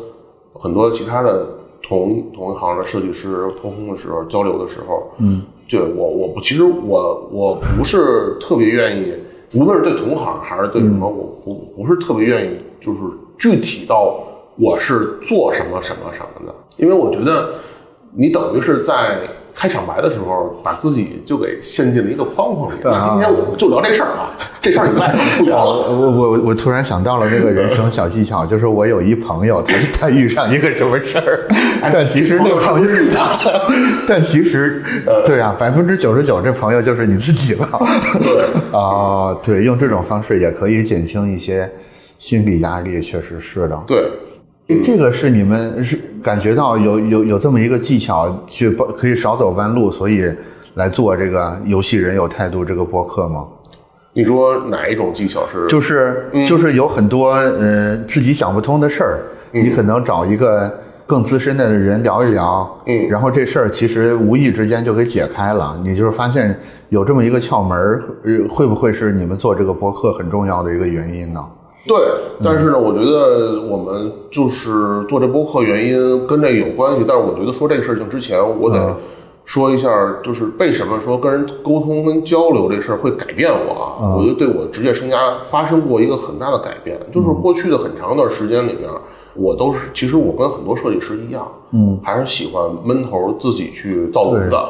[0.54, 1.46] 很多其他的
[1.80, 9.14] 同同一行的设计师沟通的时候、交流的时候，嗯，对我我不，其实我我不是特别愿意，
[9.56, 12.98] 无论是对同行还是对什么，我不不是特别愿意，就是
[13.38, 14.18] 具体到
[14.58, 17.50] 我是做什么什么什么的，因为我觉得
[18.12, 19.20] 你等于是在
[19.60, 22.76] 开场白的时候，把自己就给陷进了一个框框里。
[22.82, 25.92] 那今天我们就聊这事儿啊， 这事儿以外不聊了。
[25.92, 31.46] 我我我突然想到了那个人生小技巧，就是我有一朋友，他他遇上一个什么事儿，
[31.92, 33.20] 但其实那朋友是你的，
[34.08, 34.82] 但其实
[35.26, 37.68] 对啊，百分之九十九这朋友就是你自己了。
[38.72, 41.70] 啊，对，用这种方式也可以减轻一些
[42.18, 43.78] 心理压力，确实是的。
[43.86, 44.10] 对，
[44.84, 50.30] 这个是你们是感觉到有有有这么一个技巧，去帮可以少走弯路，所以
[50.74, 53.46] 来做这个游戏人有态度这个播客吗？
[54.12, 55.66] 你说哪一种技巧是？
[55.68, 59.18] 就是就是有很多呃自己想不通的事儿，
[59.52, 60.68] 你可能找一个
[61.06, 71.44] 更资深的人聊一聊，嗯然后这事儿其实无意之间就给解开了，你就是发现有这么一个窍门儿，呃会不会是你们做这个播客很重要的一个原因呢？
[71.86, 71.96] 对，
[72.44, 78.96] 但是呢，我觉得我们就是做这播客原因跟这有关系，但是我觉得说这个事情之前，我得
[79.44, 79.88] 说一下，
[80.22, 84.14] 就是为什么说跟人沟通跟交流这事儿会改变我啊？
[84.16, 88.88] 我觉得对我职业生涯发生过一个很大的改变，就是过去的很长一段时间里面，
[89.34, 94.68] 我都是其实我跟很多设计师一样，嗯，还是喜欢闷头自己去造轮的。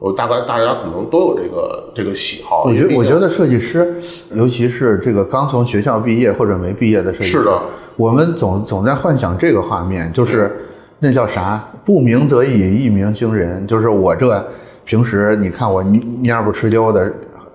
[0.00, 2.64] 我大概大家可能都有这个这个喜好。
[2.64, 3.94] 我觉得，我觉得设计师，
[4.34, 7.62] 尤其是这个刚从学校毕业或者没毕业的设计师，是的，
[7.96, 10.50] 我们总总在幻想这个画面，就是
[10.98, 11.62] 那叫啥？
[11.84, 13.66] 不鸣则已，一鸣惊人。
[13.66, 14.42] 就是我这
[14.86, 17.12] 平时你看我蔫蔫不哧溜的，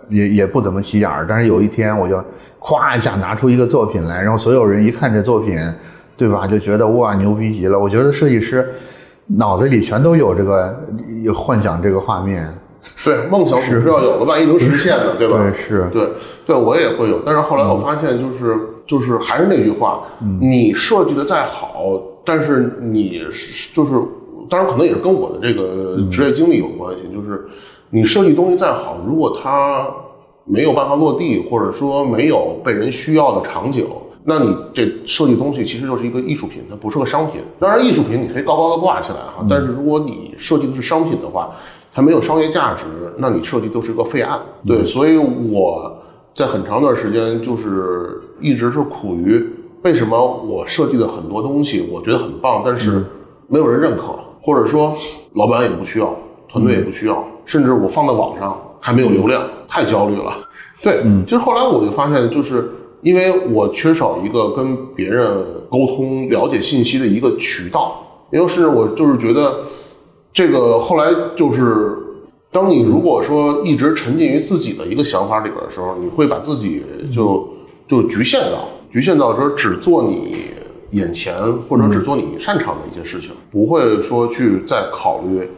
[0.09, 2.23] 也也不怎么起眼儿，但是有一天我就
[2.59, 5.57] 咵一下拿出一个作品来，然后所有人一看这作品，
[6.15, 7.79] 对吧，就觉得哇牛逼极了。
[7.79, 8.71] 我觉得设计师
[9.27, 10.75] 脑子里全都有这个
[11.33, 12.53] 幻想这个画面。
[13.03, 15.37] 对，梦想总是要有的，万一能实现呢，对吧？
[15.41, 16.07] 对是对，
[16.45, 20.03] 对我也会有，但是后来我发现，就是、就是还是那句话，
[20.39, 23.93] 你设计的再好，但是你是就是，
[24.51, 27.47] 当然可能也是跟我的这个职业经历有关系，就是
[27.89, 29.87] 你设计东西再好，如果它
[30.43, 33.87] 没有办法落地，或者说没有被人需要的场景。
[34.27, 37.41] 那你这设计东西其实就是一个艺术品，它不是个商品。
[37.59, 41.51] 当然，艺术品你可以高高的挂起来哈，但是如果你设计的是商品的话，
[41.93, 42.85] 它没有商业价值，
[43.17, 44.39] 那你设计都是一个废案。
[44.65, 45.95] 对，所以我
[46.33, 49.47] 在很长一段时间就是一直是苦于
[49.83, 53.05] 为什么我设计的很多东西我觉得很棒，但是
[53.47, 54.93] 没有人认可，或者说
[55.33, 56.13] 老板也不需要，
[56.49, 60.33] 团队也不需要，甚至我放在网上还没有流量，太焦虑了。
[60.81, 62.69] 对，就是后来我就发现，就是
[63.01, 65.27] 因为我缺少一个跟别人
[65.69, 69.63] 沟通、了解信息的一个渠道，因为是我就是觉得。
[70.37, 71.97] 这个后来就是，
[72.51, 77.47] 当你如果说一直沉浸于自己的一个想法里边的时候，你会把自己就
[77.87, 80.35] 就局限到局限到说只做你
[80.91, 81.33] 眼前
[81.69, 85.49] 或者只做你擅长的一些事情，不会说去再考虑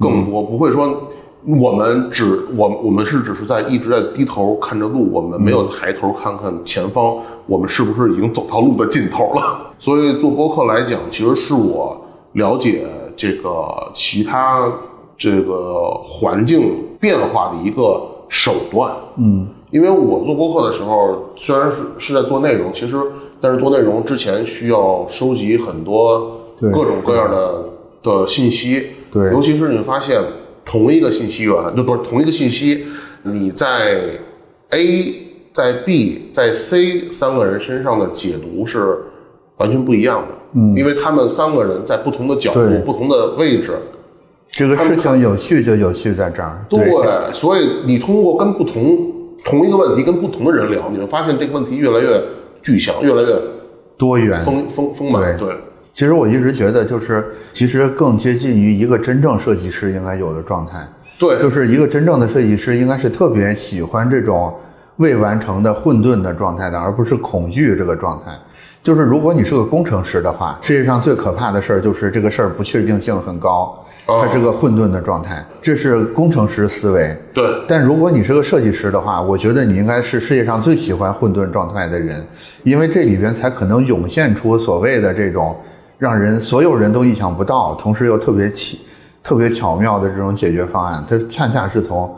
[0.00, 1.12] 更多，不会说
[1.46, 9.72] 我们只我我们是只是在一直在低头看着路，我们没有抬头看看前方，我们是不是已经走到路的尽头了？
[9.78, 12.00] 所以做播客来讲，其实是我
[12.32, 12.86] 了解。
[13.16, 14.68] 这个其他
[15.16, 22.96] 这个环境变化的一个手段，嗯，因为我做播客的时候，虽然是是在做内容，其实
[23.40, 27.66] 但是做内容之前需要收集很多对各种各样的
[28.02, 30.20] 的信息，对尤其是你发现
[30.64, 32.86] 同一个信息源，就不是同一个信息，
[33.22, 34.00] 你在
[34.70, 35.14] A
[35.52, 38.98] 在 B 在 C 三个人身上的解读是
[39.58, 40.28] 完全不一样的。
[40.54, 43.72] 嗯，因为他们三个人在不同的角度、不同的位置，
[44.48, 46.64] 这个事情有趣就有趣在这儿。
[46.68, 46.88] 对，
[47.32, 49.12] 所以你通过跟不同
[49.44, 52.22] 同一个问题跟不同的人聊，你会发现这个问题越来越
[52.62, 53.36] 具象，越来越
[53.98, 54.44] 多元。
[54.44, 55.36] 丰丰丰满。
[55.36, 55.56] 对对，
[55.94, 60.84] 其实我一直觉得，就是其实更接近于一个真正设计师应该有的状态。
[61.20, 64.52] 对，就是一个真正的设计师应该是特别喜欢这种
[64.96, 68.32] 未完成的混沌的状态的，而不是恐惧这个状态。
[68.82, 73.80] 就是如果你是个工程师的话，世界上最可怕的事儿就是这个事儿不确定性很高。
[74.06, 77.16] 哦它是个混沌的状态，这是工程师思维。
[77.32, 82.22] 对，但如果你是个设计师的话，我觉得你应该是世界上最喜欢混沌状态的人，
[82.64, 85.56] 因为这里边才可能涌现出所谓的这种
[85.98, 88.80] 让人所有人都意想不到，同时又特别奇、
[89.22, 91.04] 特别巧妙的这种解决方案。
[91.06, 92.14] 它恰恰是从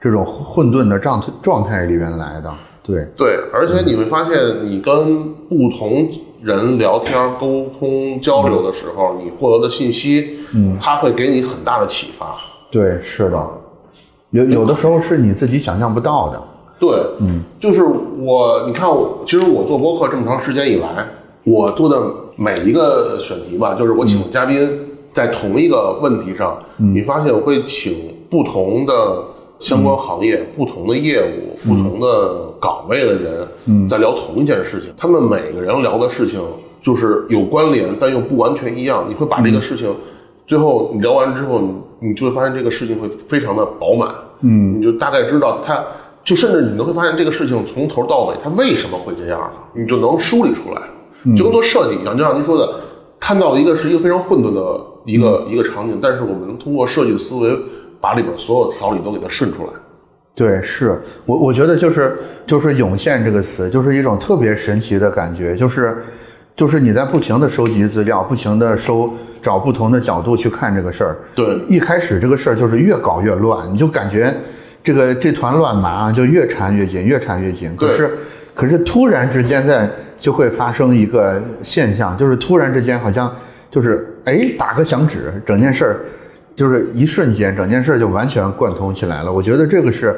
[0.00, 2.52] 这种混沌的状状态里边来的。
[2.82, 4.32] 对，对，而且你会发现，
[4.64, 6.08] 你跟不同
[6.42, 12.34] 人聊天、沟通、交流的时候，你获得的信息，嗯，它会给你很大的启发。
[12.70, 13.46] 对，是的，
[14.30, 16.42] 有有的时候是你自己想象不到的。
[16.80, 21.06] 对，嗯，就是我，你看我，其实我做播客这么长时间以来，
[21.44, 22.00] 我做的
[22.40, 24.66] 每一个选题吧，就是我请嘉宾
[25.12, 29.22] 在同一个问题上，你发现我会请不同的
[29.58, 36.40] 相关行业、不同的业务、不同的岗位的人，在聊同一件事情，他们每个人聊的事情
[36.80, 39.04] 就是有关联，但又不完全一样。
[39.06, 39.94] 你会把这个事情，
[40.46, 44.08] 最后你聊完之后，你你就会发现这个事情会非常的饱满，
[44.40, 45.84] 嗯，你就大概知道它。
[46.24, 50.80] 就甚至你能会发现这个事情从头到尾它为什么会这样了，你就能梳理出来，
[51.36, 52.68] 就跟做设计一样，就像您说的，
[53.18, 57.56] 看到一个是一个非常混沌的一个一个场景，但是我们能通过设计的思维
[58.00, 59.72] 把里边所有条理都给它顺出来。
[60.34, 66.02] 对，是我我觉得就是就是涌现这个词，就是一种特别神奇的感觉，就是
[66.56, 69.10] 就是你在不停的收集资料，不停的收
[69.42, 71.18] 找不同的角度去看这个事儿。
[71.34, 74.34] 对，一开始这个事儿就是越搞越乱，你就感觉。
[74.82, 77.76] 这个这团乱麻就越缠越紧，越缠越紧。
[77.76, 78.16] 可是，
[78.54, 79.86] 可是突然之间在
[80.20, 83.34] 就会发生一个现象，就是突然之间好像
[83.68, 86.00] 就是哎打个响指，整件事儿
[86.54, 89.32] 就是一瞬间整件事儿就完全贯通起来了。
[89.32, 90.14] 我觉得这个是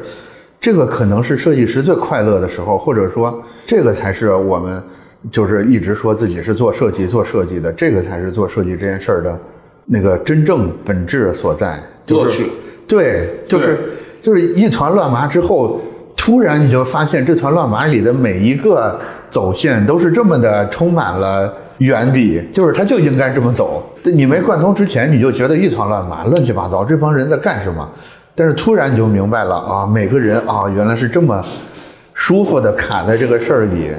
[0.61, 4.82] 这个可能是设计师最快乐的时候，或者说这个才是我们
[5.30, 9.38] 就是一直说自己是做设计做设计的，这个才是做设计这件事儿的
[9.86, 11.82] 那个真正本质所在。
[12.09, 12.50] 乐趣。
[12.86, 13.78] 对，就是。
[14.22, 15.82] 就是一团乱麻之后，
[16.22, 18.96] 突然你就发现这团乱麻里的每一个
[19.28, 23.84] 走线都是这么的充满了原理，就是它就应该这么走。
[24.04, 27.88] 你没贯通之前，你就觉得一团乱麻、乱七八糟，这帮人在干什么？
[28.36, 31.44] 但是突然你就明白了啊，每个人啊，原来是这么
[32.14, 33.90] 舒服的卡在这个事儿里。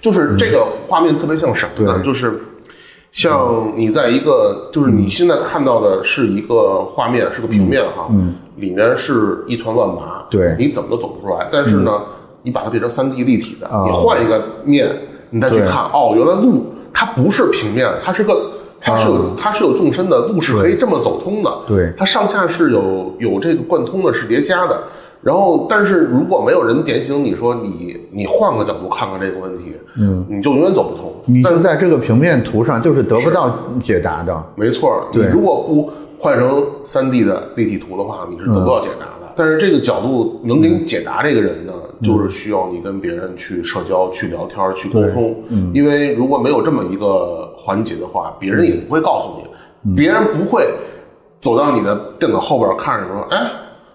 [0.00, 2.02] 就是这个画面特别像什么呢？
[2.02, 2.40] 就是
[3.12, 8.08] 像你在一个，就是你现在看到的是一个画面，是个平面哈。
[8.08, 8.34] 嗯。
[8.60, 11.48] 里面是一团乱麻，对，你怎么都走不出来。
[11.50, 12.00] 但是呢，
[12.42, 14.88] 你把它变成三 D 立体的，你换一个面，
[15.30, 21.50] 你再去看，哦，原来路它不是平面，它是个，它是有它是有纵深的，路是可以这么走通的。
[21.66, 24.78] 对，它上下是有有这个贯通的，是叠加的。
[25.22, 31.12] 然后，但是如果没有人点醒你说你你换个角度看看这个问题，嗯，你就永远走不通。
[31.26, 34.42] 你是在这个平面图上就是得不到解答的。
[34.54, 35.90] 没错，你，如果不。
[36.20, 39.32] 换成三 D 的立体图的话，你是得不到解答的。
[39.36, 45.34] 但是这个角度能给你解答这个人呢，就是需要你跟别人去社交、去聊天、去沟通。
[45.48, 50.68] 嗯，因为如果没有这么一个环节的话，别人也不会告诉你，别人不会
[51.40, 53.50] 走到你的电脑后边看着说：“哎，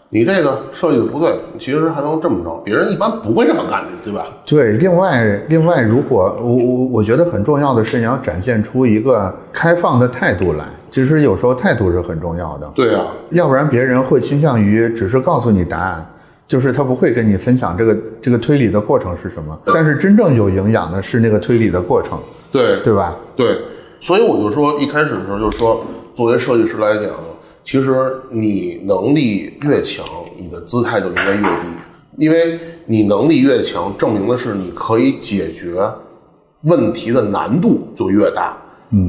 [0.10, 4.26] 你这个设计的不对，其实还能这么着。”别人一般不会这么干的，对吧？
[4.48, 4.72] 对。
[4.78, 10.66] 另外，另外，如果我我我觉得很重要的是，你要展现出一个开放的态度来。
[10.96, 16.10] 其实有时候态度是很重要的，对啊，要不然别人会倾向于只是告诉你答案，
[16.48, 19.60] 就是他不会跟你分享这个这个推理的过程是什么。
[19.66, 22.18] 但是真正有营养的是那个推理的过程，
[22.50, 23.14] 对对吧？
[23.36, 23.58] 对，
[24.00, 25.86] 所以我就说一开始的时候就是说，
[26.16, 27.12] 作为设计师来讲，
[27.66, 27.94] 其实
[28.30, 30.06] 你能力越强，
[30.40, 31.68] 你的姿态就应该越低，
[32.20, 35.86] 因为你能力越强，证明的是你可以解决
[36.62, 38.56] 问题的难度就越大。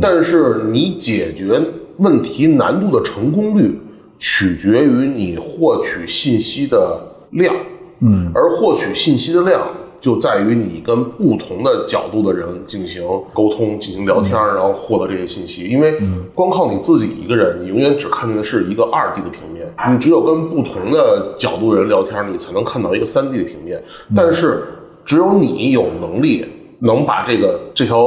[0.03, 1.61] 但是你解决
[1.99, 3.78] 问题难度的成功率，
[4.18, 7.55] 取决于你获取信息的量。
[8.01, 9.66] 嗯，而获取信息的量，
[10.01, 15.64] 就在于你跟不同的角度的人进行沟通、进行聊天，然后获得这些信息。
[15.64, 15.99] 因为
[16.34, 19.66] 光靠你自己一个人，你永远只看见的是一个二 D 的平面。
[19.90, 23.82] 你只有跟不同的角度的人聊天，你才能看到一个三 D 的平面。
[24.14, 24.62] 但是，
[25.05, 26.44] 只有你有能力
[26.80, 28.05] 能把这个这条。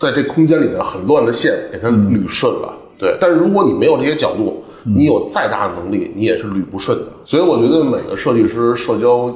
[0.00, 3.18] 在这空间里的很乱的线给它捋顺了，对。
[3.20, 7.04] 但是如果你没有这些角度，你有再大的能力，你也是捋不顺的。
[7.24, 9.32] 所以我觉得每个设计师社交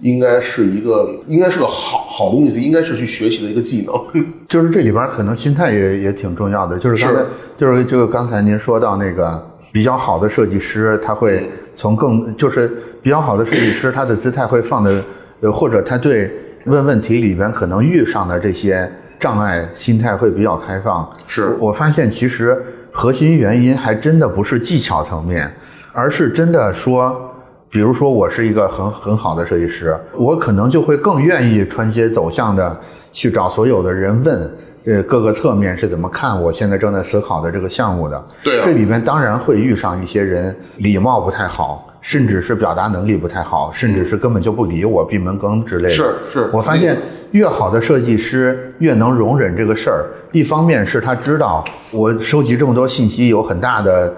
[0.00, 4.24] 应该是一个，应该是个好好东西，应该是去学习的一个技能。
[4.48, 6.78] 就是这里边可能心态也也挺重要的。
[6.78, 7.22] 就是刚才
[7.56, 9.40] 就是就刚才您说到那个
[9.72, 12.70] 比较好的设计师，他会从更就是
[13.02, 15.04] 比较好的设计师，他的姿态会放的，
[15.40, 16.30] 呃，或者他对
[16.64, 18.90] 问问题里边可能遇上的这些。
[19.18, 22.60] 障碍心态会比较开放，是我发现其实
[22.92, 25.50] 核心原因还真的不是技巧层面，
[25.92, 27.34] 而是真的说，
[27.70, 32.78] 比如说我是一个很很好的设计师，我可能就会更愿意穿街走巷的
[33.10, 34.50] 去找所有的人问。
[34.84, 38.24] 呃，各个侧面是怎么看我现在正在思考的这个项目的？
[38.42, 45.94] 对啊这里边当然会遇上一些人礼貌不太好，甚至是表达能力不太好，甚至是根本就不理我，闭门羹之类的。
[45.94, 46.98] 是是我发现
[47.32, 50.06] 越好的设计师越能容忍这个事儿。
[50.30, 54.14] 一方面是他知道我收集这么多信息有很大的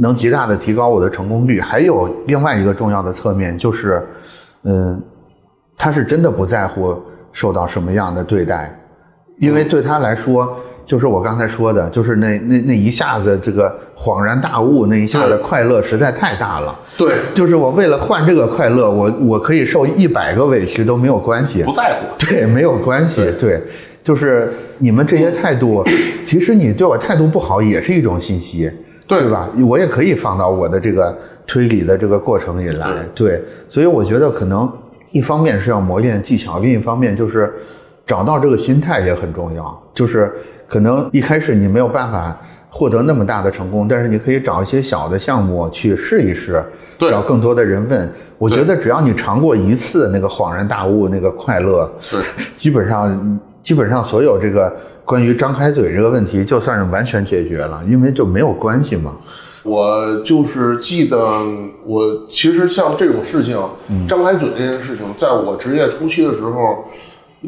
[0.00, 4.02] 能极大的提高我的成功率，还有另外一个重要的侧面就是，
[4.64, 5.02] 嗯，
[5.76, 7.00] 他是真的不在乎
[7.30, 8.76] 受到什么样的对待，
[9.36, 10.56] 因为对他来说。
[10.92, 16.78] 就是我刚才说的，就是那那那一下子这个恍然大悟，那一下子快乐实在太大了。
[16.98, 21.62] 对，就是我为了换这个快乐，我我可以受一百个委屈都没有关系。
[21.62, 22.06] 不，在乎。
[22.26, 23.52] 对，没有关系，对。
[23.52, 23.62] 对，
[24.04, 25.82] 就是你们这些态度，
[26.22, 28.70] 其实你对我态度不好也是一种信息，
[29.06, 29.30] 对。
[29.30, 29.48] 吧？
[29.66, 31.16] 我也可以放到我的这个
[31.46, 34.70] 推理的这个过程里来，对，所以我觉得可能
[35.10, 37.50] 一方面是要磨练技巧，另一方面就是
[38.06, 40.30] 找到这个心态也很重要，就是
[40.72, 42.34] 可能一开始你没有办法
[42.70, 46.64] 获得那么大的成功，但是你可以找一些小的项目去试一试，
[46.96, 48.10] 对找更多的人问。
[48.38, 52.16] 我觉得只要你尝过一次那个恍然大悟那个快乐，是，
[52.56, 59.14] 基本上基本上所有这个关于张开嘴这个问题，就算是完全解决了，因为就没有关系嘛。
[59.64, 61.18] 我就是记得，
[61.84, 63.60] 我其实像这种事情，
[64.08, 66.86] 张开嘴这件事情，在我职业初期的时候，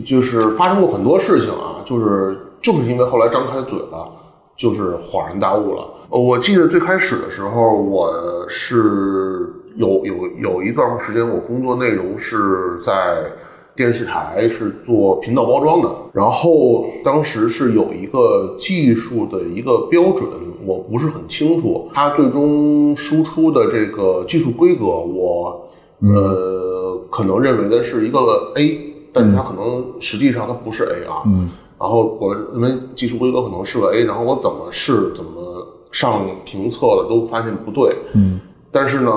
[0.04, 4.10] 就是发生过很多事情啊，就是就是因为后来张开嘴了，
[4.56, 5.86] 就是恍然大悟了。
[6.08, 13.30] 呃我记得最开始的时候，我是有有有一段时间，我工作内容是在
[13.76, 20.26] 电视台是做频道包装的，然后当时是有一个技术的一个标准，
[20.64, 25.68] 我不是很清楚，它最终输出的这个技术规格，我
[26.00, 28.18] 呃可能认为的是一个
[28.56, 39.10] A，但是它可能实际上它不是 A 啊，嗯，然后我认为技术规格可能是个 A，然后我怎么试怎么上评测的都发现不对，嗯，但是呢，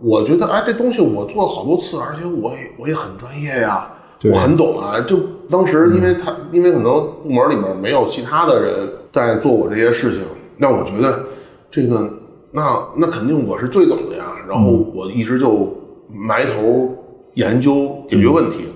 [0.00, 3.90] 我觉得哎这东西我做了好多次，而且我也我也很专业呀。
[4.20, 5.18] 对我很懂啊，就
[5.50, 6.84] 当时因为他，因为可能
[7.22, 10.22] 部门里面没有其他的人在做我这些事情，
[10.56, 11.24] 那我觉得
[11.70, 12.08] 这个，
[12.52, 14.24] 那那肯定我是最懂的呀。
[14.48, 15.68] 然后我一直就
[16.10, 16.88] 埋头
[17.34, 18.68] 研究解决问题，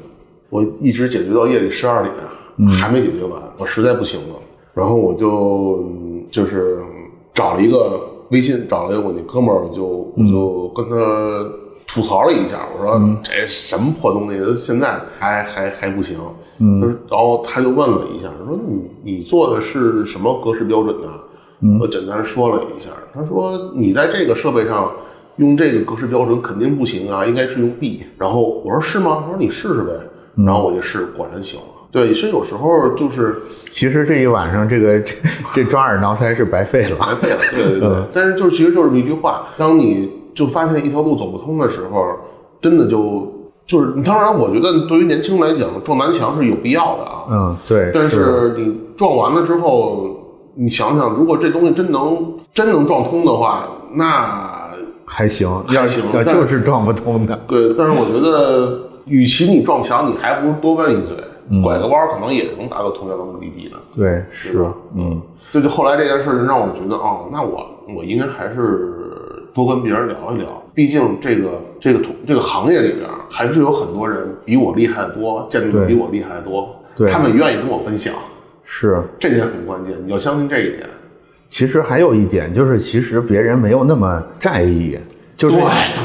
[0.51, 2.12] 我一直解决到夜里十二点，
[2.66, 4.34] 还没解决完，我实在不行了。
[4.74, 6.78] 然后我就嗯就是
[7.34, 8.00] 找了一个
[8.30, 10.96] 微信，找了一个我那哥们儿，我就我就跟他
[11.86, 16.18] 吐槽了一下，我说、这什么破东西，现在还还还不行。
[16.61, 21.09] 嗯，然后他就问了一下，说你你做的是什么格式标准呢？
[21.80, 24.92] 我简单说了一下，他说你在这个设备上
[25.36, 28.04] 用这个格式标准肯定不行啊，应该是用 B。
[28.16, 29.22] 然后我说是吗？
[29.24, 29.92] 他说你试试呗。
[30.44, 31.66] 然后我就试，果然行了。
[31.91, 35.14] 对，其实有时候就是其实这一晚上这个这
[35.55, 36.97] 这抓耳挠腮是白费了。
[36.99, 37.91] 白费了，对对对。
[38.12, 42.05] 但是就其实就是一句话，当你就发现一条路走不通的时候，
[42.61, 43.32] 真的就
[43.66, 47.24] 就是当然，我觉得对于年轻人来讲，撞南墙是有必要的啊。
[47.30, 47.91] 嗯，对。
[47.95, 50.16] 但是你撞完了之后，
[50.55, 54.61] 你想想，如果这东西真能真能撞通的话，那
[55.07, 57.39] 还行，要还行要就是撞不通的。
[57.49, 57.72] 对。
[57.72, 61.16] 但是我觉得，与其你撞墙，你还不如多问一嘴，
[61.62, 63.76] 拐个弯儿可能也能达到同样的目的地的。
[63.96, 64.74] 对，是吧？
[64.94, 65.20] 嗯，
[65.53, 68.94] 就就后来这件事儿让我觉得，哦，那我我应该还是
[69.55, 78.14] 多跟别人聊一聊，毕竟这个这个同这个行业里边还是有很多人比我厉害的多，见识对比我厉害的多，对他们愿意跟我分享，
[78.62, 79.03] 是。
[79.18, 80.88] 这点很关键，你要相信这一点。
[81.49, 84.99] 其实还有一点就是，其实别人没有那么在意，
[85.39, 85.57] 就是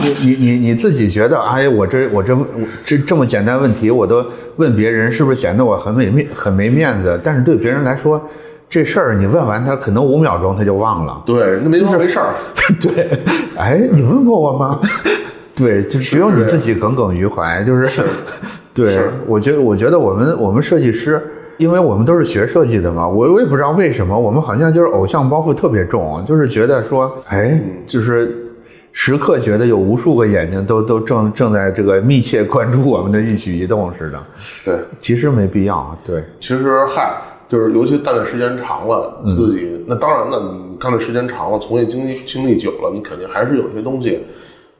[0.03, 2.45] 你你你你自己觉得，哎，我这我这我
[2.85, 4.23] 这这么简单问题，我都
[4.57, 7.19] 问别人，是不是显得我很没面很没面子？
[7.23, 8.21] 但是对别人来说，
[8.69, 11.19] 这事儿你问完他，可能五秒钟他就忘了。
[11.25, 12.27] 对，那没错没事儿。
[12.79, 13.09] 对，
[13.57, 14.79] 哎，你问过我吗？
[15.55, 18.03] 对，就只有你自己耿耿于怀，就是，
[18.73, 21.19] 对是我觉得，我觉得我们我们设计师，
[21.57, 28.42] 因为我们都是学设计的嘛，我我也不知道为什么，我们好像就是偶像包袱特别重，就是觉得说，哎，就是
[28.95, 34.23] 时刻觉得有无数个眼睛都都正正在这个密切关注我们的一举一动似的，
[34.63, 37.19] 对，其实没必要，对，其实嗨，
[37.49, 40.39] 就是尤其干的时间长了，自己那当然了，
[40.69, 44.23] 你干的时间长了，从业经历经历久了，你肯定还是有些东西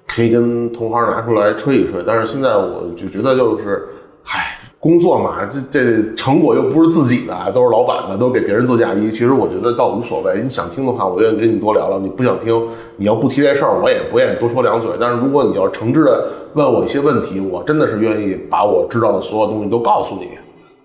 [0.08, 2.04] 可以跟同行拿出来吹一吹。
[2.06, 3.84] 但是现在我就觉得就是，
[4.22, 9.10] 嗨，工作嘛，这这成果又不是自己的，都是老板的，都是给别人做嫁衣。
[9.10, 12.68] 其实我觉得倒无所谓，你想听的话，我愿意跟你多聊聊；你不想听，
[12.98, 14.92] 你要不提这事儿，我也不愿意多说两嘴。
[15.00, 20.28] 但是如果你要诚挚的问我一些问题，我真的是愿意把我知道的所有东西都告诉你。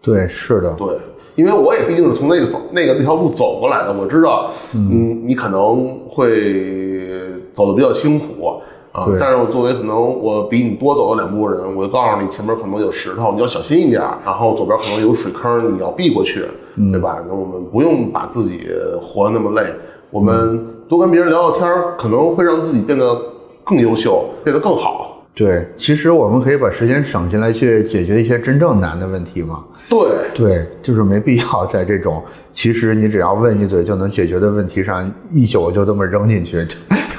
[0.01, 0.87] 对，是的，对，
[1.35, 8.61] 因为我也毕竟是从那个方那个那条路走过来的，我知道，嗯，你可能会走的比较辛苦
[8.99, 16.45] 啊，对但是我作为可能我比你多走了两步人，我就告诉你前面可能有石头，你要小心一点，然后左边可能有水坑，你要避过去，
[16.93, 17.23] 对吧？
[17.29, 18.69] 那我们不用把自己
[19.01, 19.71] 活得那么累，
[20.11, 21.69] 我们多跟别人聊聊天，
[21.99, 23.17] 可能会让自己变得
[23.65, 25.05] 更优秀，变得更好。
[25.35, 29.63] 对，其实我们可以把时间省下来去解决一些真正难的问题嘛。
[29.89, 29.99] 对，
[30.35, 32.21] 对，就是没必要在这种
[32.51, 36.67] 其实你只要问一嘴就能解决的问题上一宿就这么扔进去，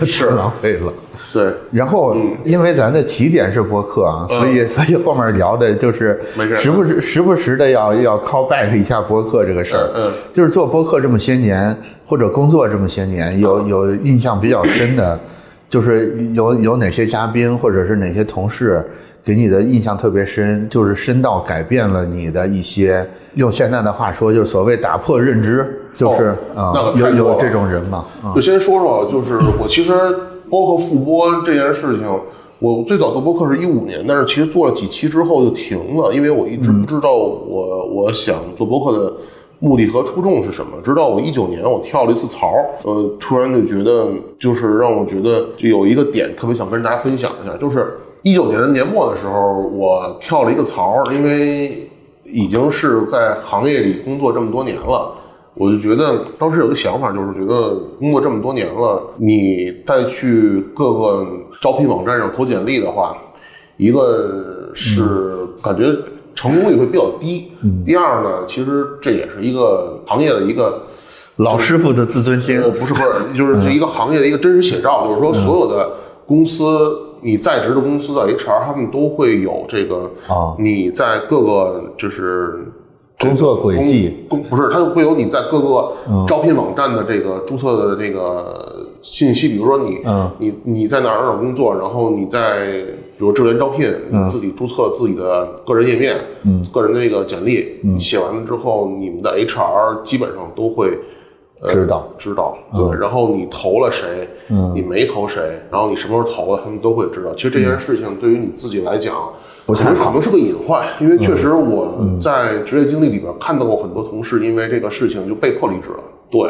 [0.06, 0.26] 是。
[0.32, 0.92] 浪费了。
[1.32, 6.20] 对，然后，因为咱的起点是播客啊，所以 所以后面聊的就是
[6.56, 9.90] 时不时时不时的要要 call back 一下播客这个事儿。
[9.96, 10.14] 嗯嗯。
[10.34, 11.76] 就是做播客这么些年，
[12.06, 15.20] 或者工作这么些年，有有印象比较深的，
[15.70, 18.84] 就是有有哪些嘉宾或者是哪些同事
[19.30, 28.34] 给你的印象特别深，就是深到改变了你的一些，用现在的话说，就是所谓打破认知，就是啊、有有这种人嘛啊。
[28.34, 29.94] 就先说说，就是我其实
[30.50, 32.08] 包括复播这件事情，
[32.58, 39.14] 我最早做播客是一五年，但是其实做了几期之后就停了，因为我一直不知道我我想做播客的
[39.60, 40.72] 目的和初衷是什么。
[40.84, 42.52] 直到我一九年我跳了一次槽，
[42.84, 44.08] 呃，突然就觉得
[44.40, 51.90] 就是让我觉得就有一个点特别想跟大家分享一下，就是一九年的年末的时候，我跳了一个槽，因为
[52.24, 55.16] 已经是在行业里工作这么多年了。
[55.56, 61.28] 我就觉得当时有个想法，就是觉得工作这么多年了，你再去各个
[61.62, 63.18] 招聘网站上投简历的话，
[63.76, 65.94] 一个是感觉
[66.34, 67.52] 成功率会比较低，
[67.86, 70.82] 第二呢，其实这也是一个行业的一个
[71.38, 75.90] 老师傅的自尊心呃，不是不是，就是是一个行业的一个真实写照，就是说所有的
[76.26, 76.64] 公司，
[77.22, 80.56] 你在职的公司的 HR 他们都会有这个啊。
[80.60, 82.66] 你在各个就是
[83.20, 84.26] 工作轨迹。
[84.30, 85.94] 不是，它会有你在各个
[86.28, 90.32] 招聘网站的这个注册的这个信息，比如说你嗯。
[90.40, 92.68] 你你在哪儿哪儿工作，然后你在
[93.18, 96.16] 比如智联招聘，你自己注册自己的个人页面，
[96.46, 100.98] 嗯，个人的这个简历，你写完了之后，你们的 HR 基本上都会。
[101.62, 107.34] 呃知道知道，对，然后你投了谁，嗯你没投谁，然后你什么时候投的，他们都会知道。
[107.36, 109.16] 其实这件事情对于你自己来讲，
[109.66, 116.04] 我觉得可能是个隐患，因为确实我在职业经历里边看到过很多同事因为这个事情就被迫离职了。
[116.32, 116.48] 对，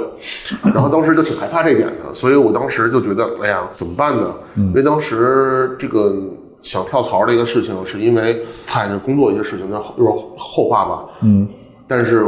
[0.74, 4.34] 然后当时就挺害怕这一点的，所以我当时就觉得，哎呀，怎么办呢？
[4.58, 6.14] 因为当时这个
[6.62, 11.06] 想跳槽这个事情，是因为看见工作一些事情，那就是后话吧。
[11.22, 11.48] 嗯，
[11.88, 12.26] 但是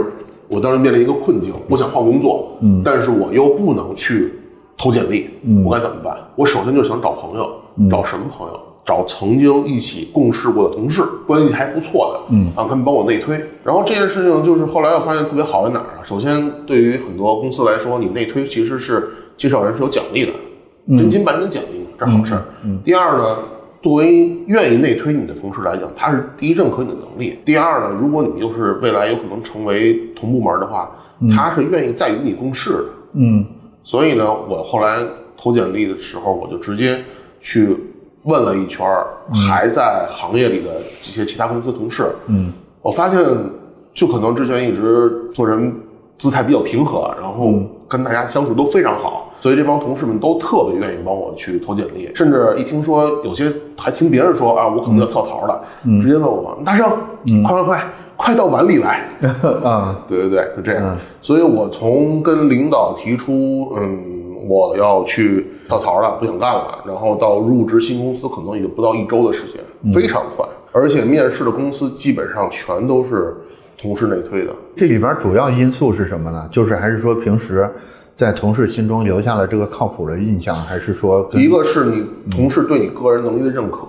[0.51, 4.33] 我当时面临一个困境，我想换工作，嗯，但是我又不能去
[4.77, 6.17] 投简历，嗯，我该怎么办？
[6.35, 7.49] 我首先就想找朋友，
[7.89, 8.59] 找什么朋友？
[8.83, 13.39] 找曾经一起共事过的同事，关系还不错的，嗯，让他们帮我内推。
[13.63, 16.03] 然后这件事情就是后来我发现特别好在哪儿啊？
[16.03, 20.31] 首先，对于很多公司来说，你内推其实是介绍人是有奖励的，
[20.97, 22.43] 真金白银奖励嘛，这是好事儿。
[22.83, 23.37] 第二呢，
[23.81, 30.91] 作为愿意内推你的同事来讲，他是第一认可你的能力，第二呢，如果你们又是未来有可能成为同部门的话，
[31.35, 32.85] 他是愿意再与你共事的。
[33.13, 33.45] 嗯
[33.83, 35.03] 所以呢，我后来
[35.35, 36.99] 投简历的时候，我就直接
[37.39, 37.75] 去
[38.23, 42.03] 问了一圈儿还在行业里的这些其他公司同事。
[42.27, 42.53] 嗯，
[42.83, 43.19] 我发现，
[43.95, 45.73] 就可能之前一直做人
[46.19, 55.61] 姿态比较平和，然后跟大家相处都非常好，所以这帮同事们都特别愿意帮我去投简历，甚至一听说有些还听别人说啊，我可能要跳槽了，
[56.01, 56.87] 直接问我大圣，
[57.43, 57.83] 快快快，
[58.15, 59.07] 快到碗里来。
[59.65, 60.95] 啊对对对，就这样。
[61.21, 69.59] 所以我从跟领导提出，嗯，我要去跳槽了，不想干了，然后到入职新公司，可能也就不到一周的时间，
[69.91, 70.45] 非常快。
[70.71, 73.35] 而且面试的公司基本上全都是
[73.77, 74.53] 同事内推的。
[74.77, 76.47] 这里边主要因素是什么呢？
[76.51, 77.67] 就是还是说平时
[78.21, 83.79] 在同事心中留下了这个靠谱的印象，还是说一个是你同事对你个人能力的认可，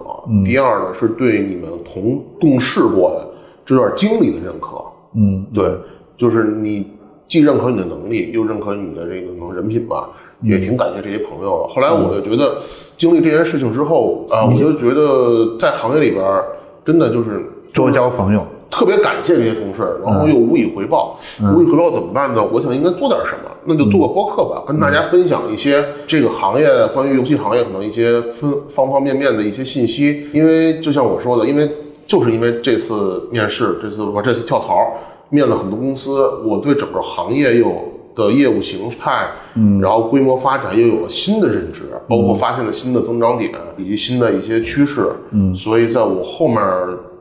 [0.42, 3.28] 第二呢是对你们同共事过的
[3.62, 4.82] 这段经历的认可。
[5.14, 5.76] 嗯对，
[6.16, 6.90] 就是你
[7.28, 10.08] 既认可你的能力，又认可你的这个能人品吧，
[10.40, 11.74] 也挺感谢这些朋友的。
[11.74, 12.56] 后来我就觉得，
[12.96, 16.24] 经历这件事情之后啊，我就觉得在行业里边
[16.86, 17.38] 真的就是
[17.74, 18.46] 多交朋友？
[18.72, 21.18] 特别感谢这些同事，然后又无以回报。
[21.54, 22.42] 无以回报怎么办呢？
[22.42, 30.26] 我想应该做点什么，那就做个播客吧，跟大家分享一些这个行业关于游戏行业可能一些分方方面面的一些信息。
[30.32, 31.70] 因为就像我说的，因为
[32.06, 34.94] 就是因为这次面试，这次我这次跳槽，
[35.28, 37.70] 面了很多公司，我对整个行业又
[38.14, 46.58] 的业务形态，嗯，然后规模发展又有了新的认知，包括发现了新的增长点以及新的一些趋势，嗯，所以在我后面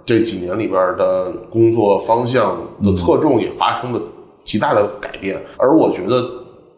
[0.06, 4.02] 这几年里边的工作方向的侧重也发生了
[4.43, 6.24] 极大的改变，而我觉得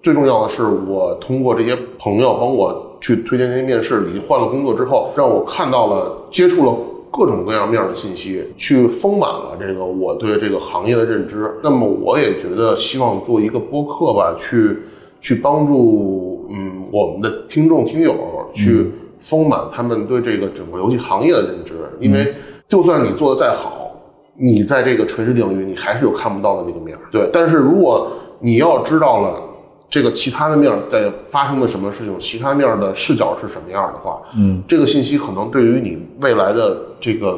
[0.01, 6.78] 最重要的是，我通过这些朋友帮我去推荐这些面试，以及换了工作之后，让我看到了接触了。
[7.15, 11.47] 各种各样面的信息，去丰满了这个我对这个行业的认知。
[11.61, 14.80] 那么，我也觉得希望做一个播客吧，去
[15.21, 18.15] 去帮助嗯我们的听众听友
[18.55, 21.76] 去丰满他们对这个整个游戏行业的认知。
[21.99, 22.34] 因为
[22.68, 23.91] 就算你做的再好，
[24.36, 27.03] 你在这个垂直领域，你还是有看不到的那个面儿。
[27.11, 29.49] 对，但是如果你要知道了。
[29.89, 32.20] 这个其他的面在发生了什么事情？
[32.20, 37.38] 其他面的视角是什么样的话，嗯，这个信息可能对于你未来的这个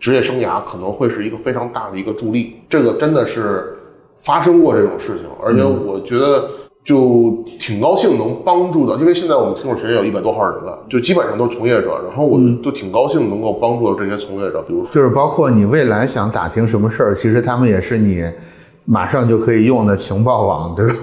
[0.00, 2.56] 职业生涯可能会是一个非常大的一个助力。
[2.68, 3.78] 这个真的是
[4.18, 6.50] 发生过这种事情，而且我觉得
[6.84, 18.24] 就挺高兴能帮助到，因为现在我们听众群有一百多号人了，就基本上都是从业者，然后我都挺高兴能够帮助到这些从业者，比如就是包括你未来想打听什么事儿，其实他们也是你
[18.84, 20.94] 马上就可以用的情报网，对吧？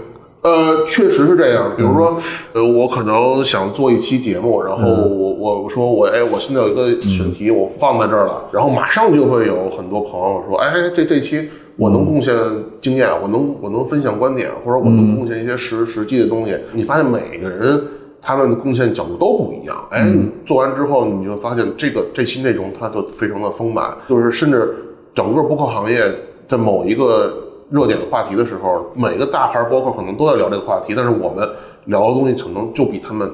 [0.41, 1.73] 呃，确实是这样。
[1.75, 2.17] 比如说，
[2.53, 11.49] 呃，我可能想做一期节目，然后我我我说我哎，我现在有一个选题，我放在这儿了，然后马上就会有很多朋友说，哎，这这期
[11.79, 12.35] 我能贡献
[12.81, 16.55] 经验，我能我能分享观点，或者我能贡献一些实实际的东西。
[16.73, 17.81] 你发现每个人
[18.21, 20.05] 他们的贡献角度都不一样，哎，
[20.45, 24.75] 做完之后你就发现这个这期内容它都非常的丰满，就是甚至
[25.15, 25.99] 整个播客行业
[26.47, 27.45] 在某一个。
[27.71, 31.47] 热点的话题的时候，每个大牌播客可能都在聊这个话题，但是我们
[31.85, 33.31] 聊的东西可能就比他们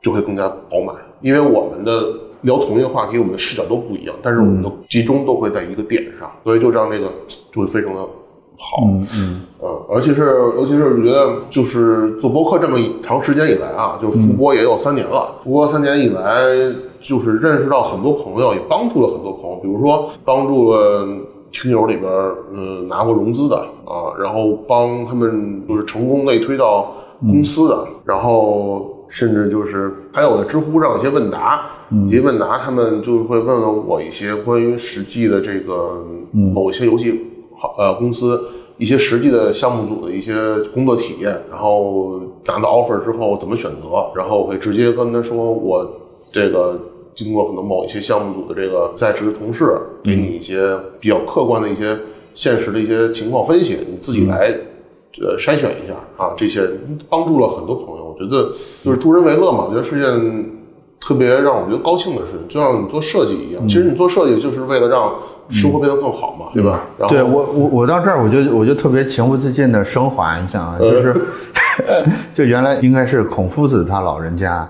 [0.00, 2.04] 就会更加饱满，因为我们的
[2.44, 7.12] 聊同一个话题，我们的视角都不一样，但是我们的集中都会在一个点上，所以就让这个
[7.52, 8.00] 就会非常的
[8.56, 8.84] 好。
[8.84, 10.26] 嗯嗯，呃，而且是
[10.56, 16.22] 尤其是我觉得就是做播客这么长时间以来啊，就复播也有三年了，复播三年以来，
[17.02, 21.06] 就是认识到很多朋友，也帮助了很多朋友，比如说帮助了。
[21.56, 22.10] 听友里边，
[22.52, 31.60] 嗯，拿过融资的啊，然后帮他们就是成功内推到公司的，然后甚至就是还有在知乎上有些问答，
[32.06, 37.20] 一些问答，他们就会问问我一些关于实际的这个某一些游戏
[37.56, 38.40] 好呃公司
[38.78, 40.34] 一些实际的项目组的一些
[40.74, 46.00] 工作体验，然后拿到 offer 之后怎么选择，然后我会直接跟他说我
[46.32, 46.78] 这个。
[47.16, 49.72] 经过可能某一些项目组的这个在职的同事，
[50.02, 51.96] 给你一些比较客观的一些
[52.34, 54.52] 现实的一些情况分析，你自己来
[55.20, 56.68] 呃筛选一下啊，这些
[57.08, 58.04] 帮助了很多朋友。
[58.04, 60.50] 我觉得就是助人为乐嘛，我觉得是件
[61.06, 65.12] 特别让我觉得高兴的事情，就像你做设计一样，其实你做设计就是为了让。
[65.50, 66.80] 生活变得更好嘛，对吧？
[67.06, 71.14] 对我我我到这儿，我就我就特别情不自禁的升华一下啊，就是
[72.32, 74.66] 就原来应该是孔夫子他老人家，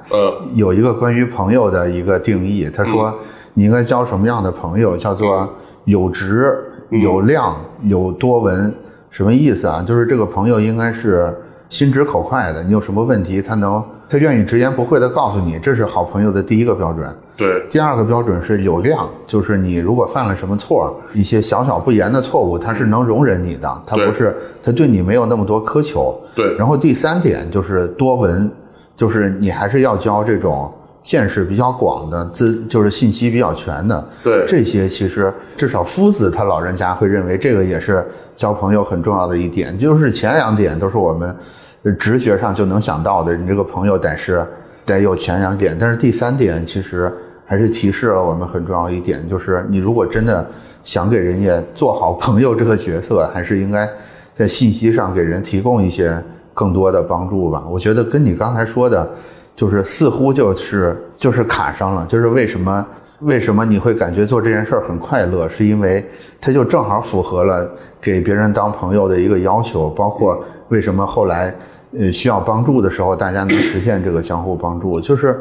[0.56, 3.14] 有一个关于朋友的一个定义，他说
[3.52, 5.48] 你应该交什么样的朋友，叫做
[5.84, 6.52] 有直
[6.90, 8.74] 有量有多闻，
[9.10, 9.80] 什么意思啊？
[9.86, 11.32] 就是这个朋友应该是
[11.68, 17.14] 心直口快的，你有什么问题，他能他愿意直言不讳的告诉你，这是好朋友的第一个标准。
[17.36, 26.16] 对，第二个标准是有量，就是你如果犯了什么错，一些小小不严的错误，他是能容忍你的，他不是他对你没有那么多苛求。
[26.34, 28.48] 对，然后第三点就是多闻，
[28.96, 34.06] 就是你还是要交这种见识比较广的资，就是信息比较全的。
[34.22, 41.34] 对，这些其实至少夫子他老人家会认为这个也是交朋友很重要的一点，就是前两点都是我们
[41.92, 44.46] 直觉上就能想到的，你这个朋友得是
[44.84, 47.12] 得有前两点，但是第三点其实。
[47.46, 50.48] 还是提示了我们很重要一点，就是你如果真的
[50.82, 53.86] 想给人家做好朋友这个角色，还是应该
[54.32, 56.18] 在信息上给人提供一些
[56.54, 57.62] 更多的帮助吧。
[57.70, 59.06] 我觉得跟你刚才说的，
[59.54, 62.06] 就是似乎就是就是卡上了。
[62.06, 62.86] 就是为什么
[63.20, 66.02] 为什么你会感觉做这件事儿很快乐，是因为
[66.40, 67.70] 它就正好符合了
[68.00, 71.54] 给别人当朋友的一个要求，包括为什么后来
[71.98, 75.36] 呃需要帮助的时候，大家能实现这个相互帮助，就是。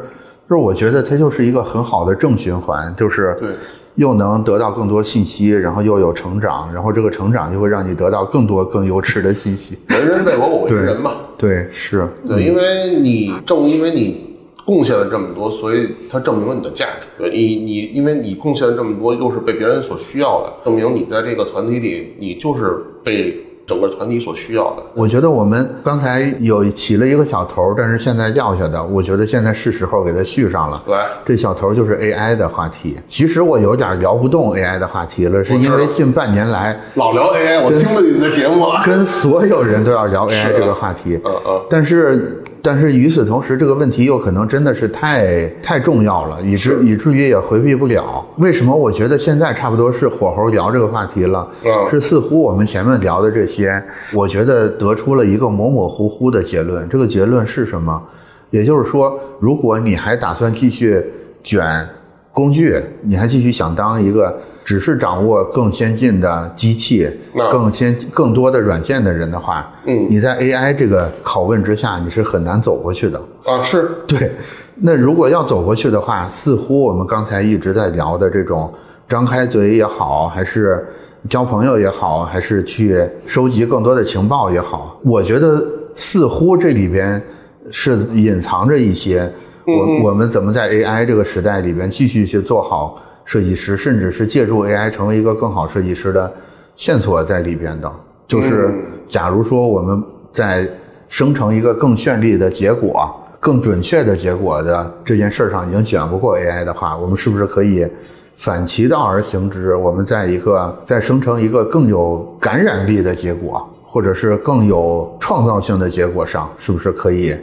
[0.46, 3.54] 就是我觉得它就是一个很好的正循环，就是对，
[3.94, 9.78] 又能得到更多信息，然后又有成长，然后这个成长就会让你得到更多更优质的信息。
[9.88, 11.12] 人人为我，我为人嘛。
[11.38, 14.36] 对，是对，因为你正因为你
[14.66, 17.06] 贡献了这么多，所以它证明了你的价值。
[17.16, 24.82] 对你，你因为你贡献了这么多，又是被别人所需要的，证明你在这个团体里，你就是被整个团体所需要的。
[24.94, 30.82] 我觉得我们刚才有起了一个小头，但是现在撂下的，我觉得现在是时候给它续上了。
[30.86, 32.96] 对，这小头就是 AI 的话题。
[33.06, 41.20] 其实我有点聊不动 AI 的话题了，是因为近半年来老聊 AI，我听了你们的节目了，跟所有人都要聊 AI 这个话题。
[41.24, 41.60] 嗯嗯。
[41.70, 42.43] 但是。
[42.66, 48.24] 但是与此同时，这个问题又可能真的是太太重要了，以至以至于也回避不了。
[48.38, 48.74] 为什么？
[48.74, 51.46] 我觉得现在差不多是火候聊这个话题了。
[51.62, 53.84] 嗯，是似乎我们前面聊的这些，
[54.14, 56.88] 我觉得得出了一个模模糊糊的结论。
[56.88, 58.02] 这个结论是什么？
[58.48, 61.04] 也就是说，如果你还打算继续
[61.42, 61.86] 卷
[62.32, 64.34] 工具，你还继续想当一个。
[64.64, 67.08] 只是掌握更先进的机器、
[67.52, 73.60] 更先更多的软件的人的话，嗯，你在 AI 这个拷问之下，你是很难走过去的啊。
[73.60, 74.32] 是对。
[74.76, 78.72] 那如果要走过去的话，似乎我们刚才一直在聊的这种
[79.06, 80.84] 张开嘴也好，还是
[81.28, 85.62] 交朋友也好，还是去收集更多的情报也好，我觉得
[85.94, 87.22] 似乎这里边
[87.70, 89.30] 是隐藏着一些
[89.66, 92.98] 我我们怎么在 AI 这个时代里边继续去做好。
[93.24, 96.32] 设计师，甚至是借助 AI 成为一个更好设计师的
[96.74, 97.90] 线索在里边的，
[98.28, 98.72] 就是
[99.06, 100.68] 假如说我们在
[101.08, 103.08] 生成一个更绚丽的结果、
[103.40, 107.86] 更准确的结果的这件事上已经卷不过 AI 的话，我们是不是可以
[108.34, 109.76] 反其道而行之？
[109.76, 117.36] 我们在一个在生成一个更有感染力的结果，或者是更有创造性的结果上，是不是可以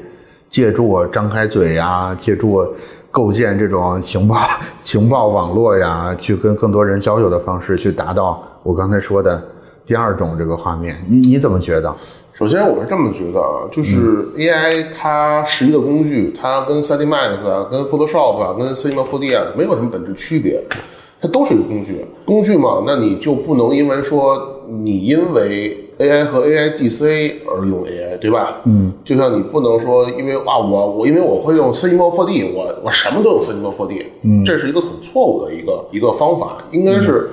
[0.50, 2.68] 借助张开嘴呀，借助？
[3.12, 4.38] 构建这种情报
[4.82, 9.44] 情报网络呀，去跟更多人交流的方式，去达到我刚才说的
[9.86, 10.98] 第二种这个画面。
[11.08, 11.94] 你你怎么觉得？
[12.34, 20.64] 首先，我是这么觉得啊，就是 AI 它是一个工具，它跟 3D Max 啊、跟 Photoshop 啊、跟 Cinema 4D 啊没有什么本质区别，
[21.22, 22.04] 它都是一个工具。
[22.26, 25.81] 工具嘛，那你就不能因为说你因为。
[26.00, 28.62] AI 和 AI GC 而用 AI，对吧？
[28.66, 36.64] 嗯，就像你不能说，因为啊，我我因为我会用 Cinema 4D，我我什么都用 Cinema 4D，嗯，这是一个很错误的一个一个方法。
[36.72, 37.30] 应该是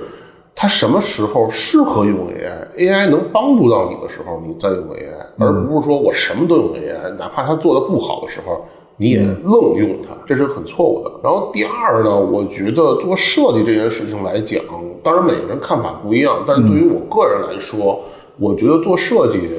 [0.53, 8.65] 它什么时候适合用 AI，AI 能帮助到你的时候，你再用 AI，而不是说我什么都用 AI，哪怕它做的不好的时候，
[8.97, 11.11] 你也愣用它，这是很错误的。
[11.23, 14.61] 然后第二呢，我觉得做设计这件事情来讲，
[15.01, 17.99] 当然每个人看法不一样，但是对于我个人来说。
[18.39, 19.49] 我觉得做设计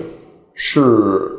[0.54, 1.30] 是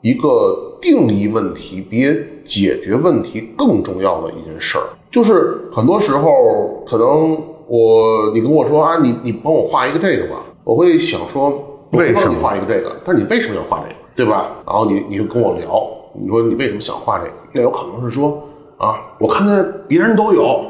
[0.00, 2.04] 一个定义问题比
[2.44, 4.84] 解决问题更重要的一件事儿。
[5.10, 7.36] 就是很多时候，可能
[7.66, 11.52] 我你跟我说啊，你你帮我画一个这个吧，我会想说，
[11.92, 12.96] 为什么画一个这个？
[13.04, 14.56] 但是你为什么要画这个，对吧？
[14.66, 15.84] 然后你你就跟我聊，
[16.20, 17.32] 你说你为什么想画这个？
[17.54, 18.42] 那有可能是说
[18.78, 20.64] 啊，我看见别人都有，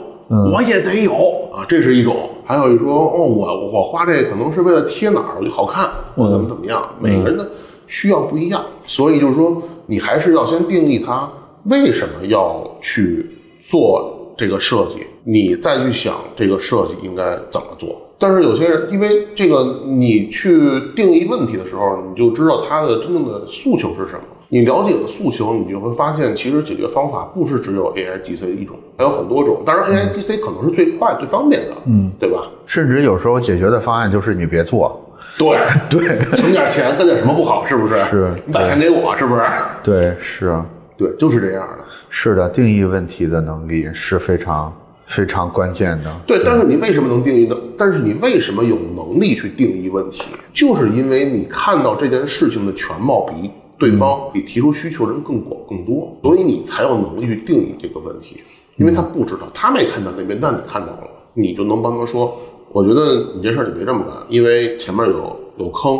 [0.55, 1.13] 我也得有
[1.53, 2.30] 啊，这是一种。
[2.51, 6.85] 还有一说哦，我我画这可能是为了贴哪儿好看，我怎么怎么样。
[6.99, 7.49] 每个人的
[7.87, 11.31] 需要不一样，所以就是说，你还是要先定义他
[11.67, 13.25] 为什么要去
[13.63, 17.97] 做这个设计，你再去想这个设计应该怎么做。
[18.19, 24.25] 但是有些人，因为这个，你去定义问题的时候，你就知道他的真正的诉求是什么。
[24.53, 29.63] 你了解了诉求，你就会发现，其实解决方法不是只有 A I G C 一种，还有很多种。
[29.65, 32.51] 当然，A I G C 可能是最快、最方便的，嗯，对吧？
[32.67, 35.01] 甚至有时候解决的方案就是你别做，
[35.39, 35.57] 对
[35.89, 37.65] 对，省点钱干点什么不好？
[37.65, 37.95] 是不是？
[38.07, 39.43] 是，你把钱给我，是不是？
[39.85, 40.61] 对，是，
[40.97, 41.85] 对，就是这样的。
[42.09, 44.77] 是的，定义问题的能力是非常
[45.07, 46.13] 非常关键的。
[46.27, 47.57] 对，但是你为什么能定义的？
[47.79, 50.25] 但是你为什么有能力去定义问题？
[50.53, 53.49] 就是因为你看到这件事情的全貌比。
[53.81, 58.43] 对方比提出需求人更广更多，所以你才有能力去定义这个问题，
[58.77, 62.37] 因为他不知道，他没看到那边，但你看到了，你就能帮他说，
[62.73, 65.99] 我觉得你这事儿你别这么干，因为前面有有坑，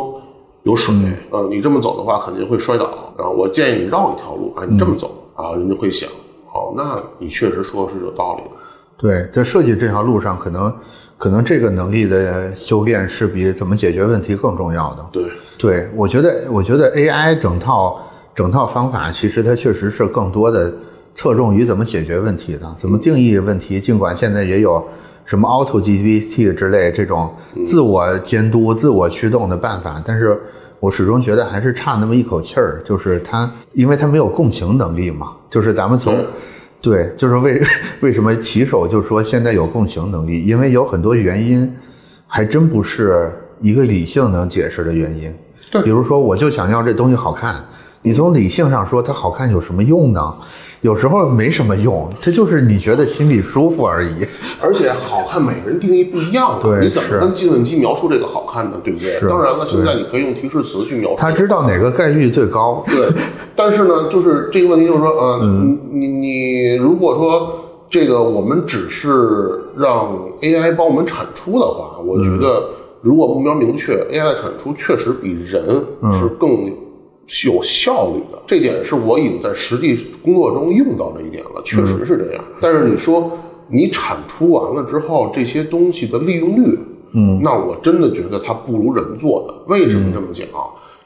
[0.63, 0.95] 有水，
[1.31, 6.07] 呃，你这么走的话肯定会摔倒，然后我建议你绕一条路啊，你这么走啊，人家会想，
[6.53, 8.51] 哦，那你确实说的是有道理的。
[8.97, 10.71] 对，在设计这条路上，可能。
[11.21, 15.05] 可能这个能力的修炼是比怎么解决问题更重要的。
[15.11, 15.23] 对，
[15.59, 18.01] 对我觉得，我觉得 AI 整套
[18.33, 20.73] 整套方法，其实它确实是更多的
[21.13, 23.79] 侧重于怎么解决问题的，怎么定义问题。
[23.79, 24.83] 尽管现在也有
[25.23, 27.31] 什么 Auto GPT 之类这种
[27.63, 30.35] 自我监督、自我驱动的办法，但是
[30.79, 35.33] 我始终觉得还是差那么一口气儿，就是它，因为它没有共情能力嘛。
[35.51, 36.17] 就是咱们从
[36.81, 37.61] 对，就是为
[38.01, 41.71] 为什么骑手就说现在有共情能力，因为有很多原因，
[42.25, 45.33] 还真不是一个理性能解释的原因。
[45.71, 47.63] 对，比如说我就想要这东西好看，
[48.01, 50.35] 你从理性上说它好看有什么用呢？
[50.81, 54.09] 有时候没什么用，这就是你觉得心里舒服而已。
[54.59, 58.77] 而且好看每个人定义不一样你怎么跟计算机描述这个好看呢？
[58.83, 59.09] 对不对？
[59.09, 61.15] 是当然了，现在你可以用提示词去描述。
[61.17, 62.83] 他知道哪个概率最高。
[62.87, 63.07] 对，
[63.55, 65.39] 但是呢，就是这个问题，就是说，呃，
[65.91, 67.59] 你你如果说
[67.89, 72.69] 这个我们只是让 AI 帮我们产出的话，我觉得
[73.01, 75.63] 如果目标明确，AI 的产出确实比人
[76.19, 76.71] 是更
[77.45, 78.41] 有效率的。
[78.45, 82.43] 这点是我已经在实际工作中用到的一点了，确实是这样。
[82.61, 83.31] 但是你说
[83.67, 86.77] 你产出完了之后，这些东西的利用率，
[87.13, 89.53] 嗯，那我真的觉得它不如人做的。
[89.67, 90.47] 为什么这么讲？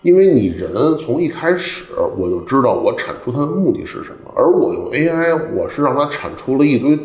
[0.02, 1.86] 因为你人从一开始
[2.16, 6.96] 我就知道我产出它的目的是什么，而我用 AI，我是让它产出了一堆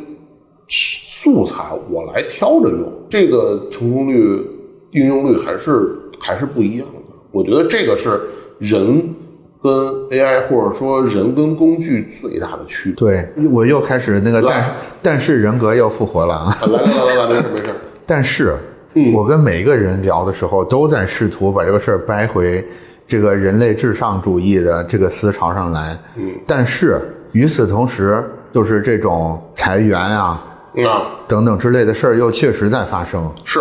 [0.68, 4.46] 素材，我来挑着用，这个成功率、
[4.90, 7.14] 应用率还是还是不一样的。
[7.32, 8.20] 我觉得这个是
[8.60, 9.14] 人
[9.62, 9.72] 跟
[10.10, 12.94] AI 或者说人跟工具最大的区别。
[12.94, 14.70] 对，我又开始那个，但是
[15.02, 16.54] 但是人格又复活了啊！
[16.62, 17.74] 啊来来来来来，没事没事。
[18.06, 18.54] 但是，
[18.94, 22.64] 嗯我跟每一个人聊的时候，都在试图把这个事儿掰回
[23.06, 25.98] 这个人类至上主义的这个思潮上来。
[26.16, 27.00] 嗯，但是
[27.32, 30.42] 与此同时，就是这种裁员啊
[30.86, 33.30] 啊，等等之类的事儿又确实在发生。
[33.44, 33.60] 是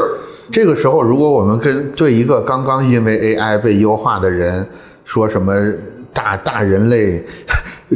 [0.52, 4.68] 这个时候，如果我们跟对一个刚刚因为 AI 被优化的人
[5.10, 5.52] 说什么
[6.14, 7.26] 大大人类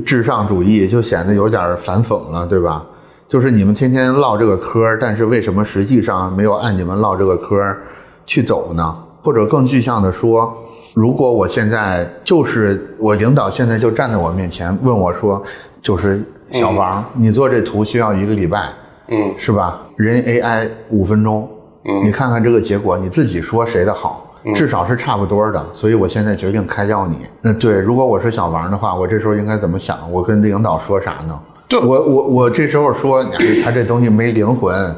[0.04, 2.84] 至上主义，就显得有点反讽了，对吧？
[3.28, 7.84] 就是你们天天唠这个嗑儿，但是为什么实际上没有按你们唠这个嗑儿
[8.26, 8.98] 去走呢？
[9.22, 10.52] 或者更具象的说，
[10.96, 15.40] 如果我现在就是我领导现在就站在我面前问我说，
[15.84, 18.74] 就是小王，你做这图需要一个礼拜，
[19.10, 19.84] 嗯是吧？
[19.98, 21.48] 人 AI 五分钟，
[21.86, 25.66] 嗯你看看这个结果，你自己说谁的好，至少是差不多的。
[25.72, 27.18] 所以我现在决定开掉你。
[27.44, 29.98] 嗯对，如果我是小王的话，我这时候应该怎么想？
[30.12, 31.40] 我跟领导说啥呢？
[31.68, 34.96] 对我我我这时候说，哎，他这东西没灵魂，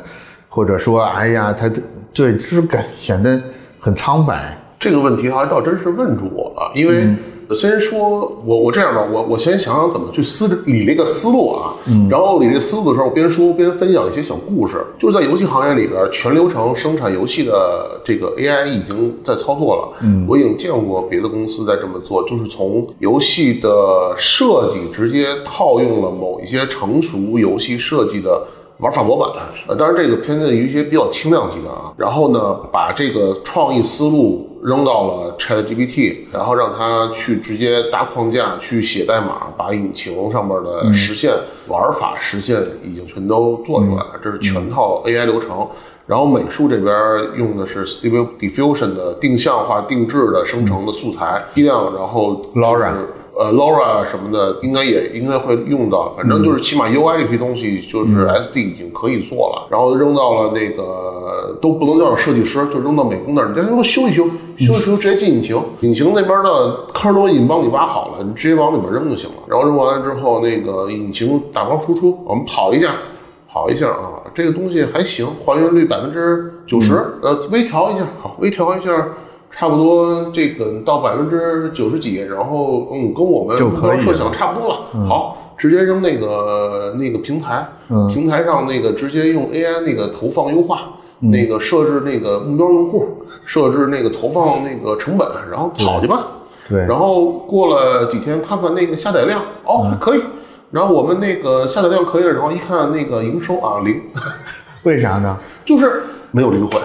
[0.49, 1.81] 或者说，哎呀，他这
[2.13, 3.39] 对，就是感显得
[3.79, 4.57] 很苍白。
[4.79, 7.07] 这个问题还倒真是问住我了，因为
[7.53, 11.75] 先说我我这样吧，我我先想想怎么去思理这个思路啊，
[12.09, 14.83] 然后理这个思路的时候，边说边分享一些小故事。
[14.97, 19.89] 就是在游戏行业里边，全流程生产游戏的这个 AI 已经在操作了。
[20.01, 28.41] 嗯，我已经见过别的公司在这么做，就是从游戏的设计直接套用了某一些成熟游戏设计的。
[28.79, 29.29] 玩法模板，
[29.67, 31.93] 呃，当然这个偏向于一些比较轻量级的啊。
[31.95, 41.31] 然后呢，把这个创意思路扔到了 ChatGPT，然后让它去直接搭框架，去写代码，把引擎上面的实现、
[41.67, 44.19] 玩法实现已经全都做出来了。
[44.23, 45.67] 这是全套 AI 流程。
[46.07, 46.93] 然后美术这边
[47.35, 52.93] 用的是 Stable Diffusion 的定向化定制的生成的素材批量，然后、就是、Laura
[53.37, 56.13] 呃 Laura 什么的，应该也应该会用到。
[56.15, 64.25] 反正就是起码 UI 这批东西，就是 SD 已经可以做了，然后扔到了那个都不能叫设计师，就扔到美工那儿，你再给我修一修，
[64.57, 69.35] 修一修直接进引擎，引擎那边的坑都已经帮你挖好了，你直接往里面扔就行了。
[69.47, 72.95] 然后扔完了之后，那个引擎打包输出，我们跑一下。
[73.47, 79.07] 跑一下啊，这个东西还行，还原率百分之九十，呃，微调一下，好，微调一下，
[79.57, 83.57] 差不多这个到百分之九十几，然后嗯，跟我们
[84.01, 88.07] 设想差不多了，好，直接扔那个那个平台，嗯。
[88.13, 90.81] 平台上那个直接用 AI 那个投放优化，
[91.19, 96.27] 那个设置那个目标用户，设置那个投放那个成本，然后跑去吧，
[96.67, 100.21] 对，然后过了几天看看那个下载量，哦，还可以。
[100.71, 104.01] 然后我们那个下载量可以了，然后一看那个营收啊零，
[104.83, 105.37] 为啥呢？
[105.63, 106.03] 就是
[106.35, 106.81] 没有灵魂。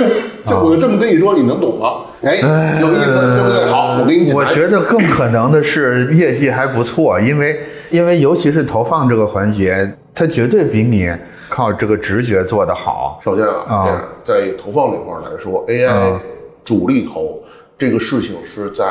[0.44, 2.02] 就我就这么跟你说，你能懂吗？
[2.22, 2.36] 哎，
[2.80, 3.64] 有意思，对不对？
[3.70, 4.36] 好，我给你讲。
[4.36, 11.10] 我觉得更可能的是业绩还不错，因为因为尤其是投放这个环节，它绝对比你
[11.48, 13.18] 靠这个直觉做得好。
[13.24, 16.20] 首先啊，啊在投放这块儿来说，AI 啊
[16.64, 17.42] 主力投
[17.78, 18.84] 这个事情是在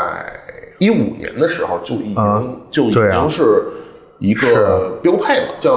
[0.80, 3.64] 一五年的时候就已经、啊就已经是
[4.20, 5.72] 一个标配了，像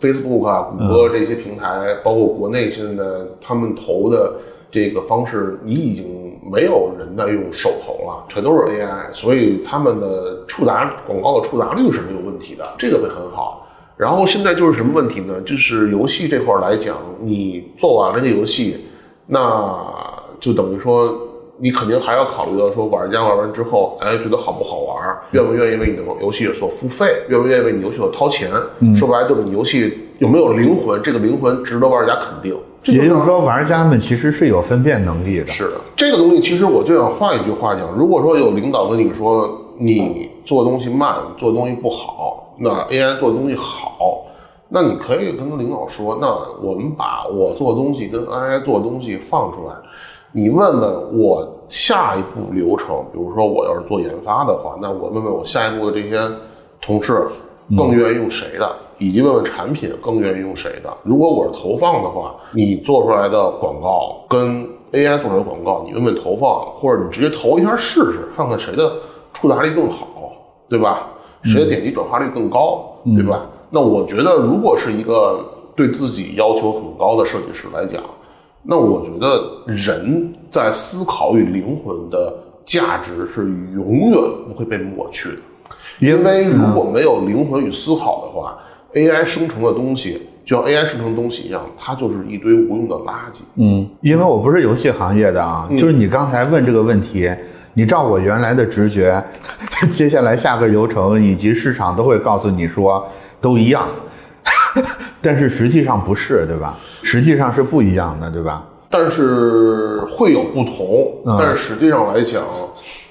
[0.00, 3.04] Facebook 啊、谷歌这些平台，包括国内现在
[3.40, 4.34] 他们投的
[4.70, 13.66] 这个方式，你已经没有人在用手投了，全都是 AI，所以他们的触达广告的触达率是没有问题的，这个会很好。
[13.96, 15.38] 然后现在就是什么问题呢？
[15.42, 18.86] 就是游戏这块儿来讲，你做完了这游戏，
[19.26, 19.76] 那
[20.40, 21.14] 就等于说
[21.62, 28.50] 你肯定还要考虑到说玩家玩完之后，哎，觉得好不好玩，愿不愿意为你的游戏所付费，愿不愿意为你游戏所掏钱。
[28.96, 32.58] 说白了就是你游戏有没有灵魂，这个灵魂值得玩家肯定。
[32.82, 35.48] 这也就是说，玩家们其实是有分辨能力的。
[35.48, 44.24] 是的，这个东西其实我就想换一句话讲，如果说有领导跟你说你做东西慢，做东西不好，那 AI 做的东西好，
[44.70, 46.28] 那你可以跟领导说，那
[46.62, 49.74] 我们把我做的东西跟 AI 做的东西放出来，
[50.32, 56.20] 你问问我下一步流程，比如说我要是做研发的话，那我问问我下一步的这些
[56.80, 57.26] 同事
[57.76, 60.96] 更愿意用谁的，以及问问产品更愿意用谁的。
[61.02, 68.92] 如果我是投放的话，你做出来的广告跟 AI 做出来的广告，你问问投放，或者你直接投一下试试，看看谁的
[69.34, 70.06] 触达率更好，
[70.68, 71.08] 对吧？
[71.42, 72.84] 谁的点击转化率更高，
[73.16, 73.46] 对吧？
[73.70, 78.00] 那我觉得，如果是一个对自己要求很高的设计师来讲，
[78.62, 82.32] 那我觉得人在思考与灵魂的
[82.64, 83.44] 价值是
[83.74, 84.14] 永远
[84.48, 85.36] 不会被抹去的。
[85.98, 88.58] 因为如果没有灵魂与思考的话
[88.94, 93.42] ，AI 生成的东西就像 AI 生成的东西一样，它就是一堆无用的垃圾。
[93.56, 97.30] 嗯，因为我不是游戏行业的啊，就是你刚才问这个问题，
[97.74, 99.22] 你照我原来的直觉，
[99.92, 103.06] 接下来下个流程以及市场都会告诉你说
[103.40, 103.86] 都一样，
[105.22, 106.76] 但是实际上不是，对吧？
[107.02, 108.64] 实际上是不一样的，对吧？
[108.88, 112.42] 但是会有不同，嗯但是实际上来讲，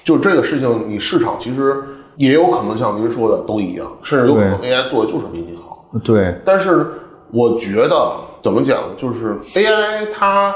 [0.04, 1.82] 就这个事情，你市场其实
[2.16, 5.84] 也有可能像您说的都一样，甚至有可能 AI 做的就是比你好。
[6.04, 6.86] 对，但是
[7.32, 10.54] 我觉得怎么讲，就是 AI 它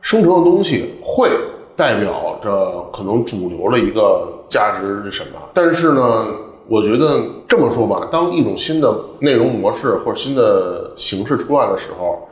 [0.00, 1.30] 生成的东西会
[1.76, 6.26] 代表着可能主流的一个价值是什么，但是呢，
[6.68, 12.28] 我觉得这么说吧，当一种新的内容模式或者新的形式出来的时候，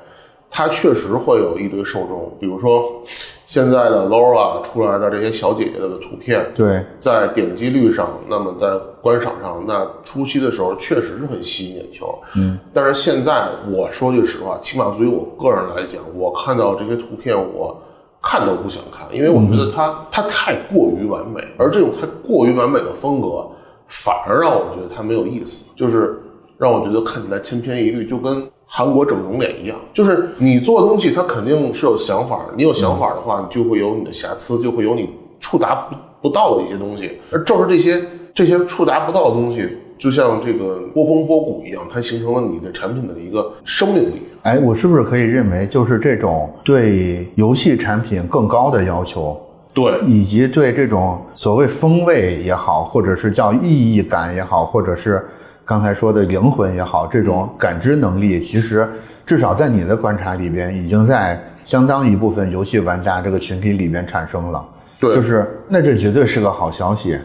[0.51, 3.03] 它确实会有一堆受众，比如说
[3.47, 12.18] 现在的 Laura 出来的这些小姐姐的图片，对，在点击率上，那么在观赏上，那初期的时候确实是很吸引眼球。
[12.37, 17.76] 嗯，但是现在我说句实话，起码对于我个人来讲，我看到这些图片，我
[18.22, 23.47] 看都不想看，因为我觉得它、它太过于完美，而这种太过于完美的风格，
[23.91, 26.18] 反而让我觉得它没有意思，就是
[26.57, 29.76] 让我觉得看起来千篇一律，就跟韩国整容脸一样。
[29.93, 35.11] 就是你做的东西，它肯定是有想法，你有想法的话，你就会有你的瑕疵，就会有你
[35.41, 37.18] 触达不不到的一些东西。
[37.32, 38.01] 而正是这些
[38.32, 39.68] 这些触达不到的东西，
[39.99, 44.22] 就像这个波峰波谷一样，它形成了你的产品的一个生命力。
[44.43, 49.38] 哎，我是不是可以认为，就是这种对游戏产品更高的要求，
[49.72, 55.24] 对，以及对这种所谓风味也好，或者是叫意义感也好，或者是
[55.64, 58.88] 刚才说的灵魂也好，这种感知能力，其实
[59.24, 64.64] 至少在你的观察里边，已经在相当一部分游戏玩家这个群体里边产生了。
[64.98, 67.16] 对就是那这绝对是个好消息，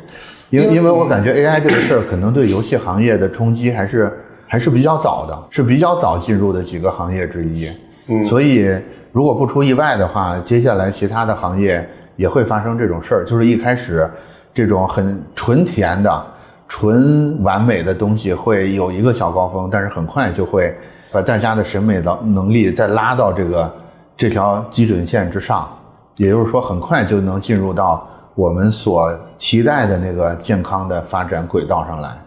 [0.49, 4.13] 因为因为我感觉 AI 这个事儿可能对游戏行业的冲击还是
[4.47, 7.67] 还是比较早的，是比较早进入的几个行业之一。
[8.07, 8.69] 嗯，所以
[9.11, 11.85] 如果不出意外的话，接下来其他的行业
[12.15, 14.09] 也会发生这种事儿，就是一开始
[14.53, 16.25] 这种很纯甜的、
[16.67, 20.75] 纯完美的东西会有一个小高峰，但是很快就会
[21.11, 23.73] 把大家的审美的能力再拉到这个
[24.17, 25.69] 这条基准线之上，
[26.15, 32.17] 也就是说，很快就能进入到我们所期待的那个健康的发展轨道上来。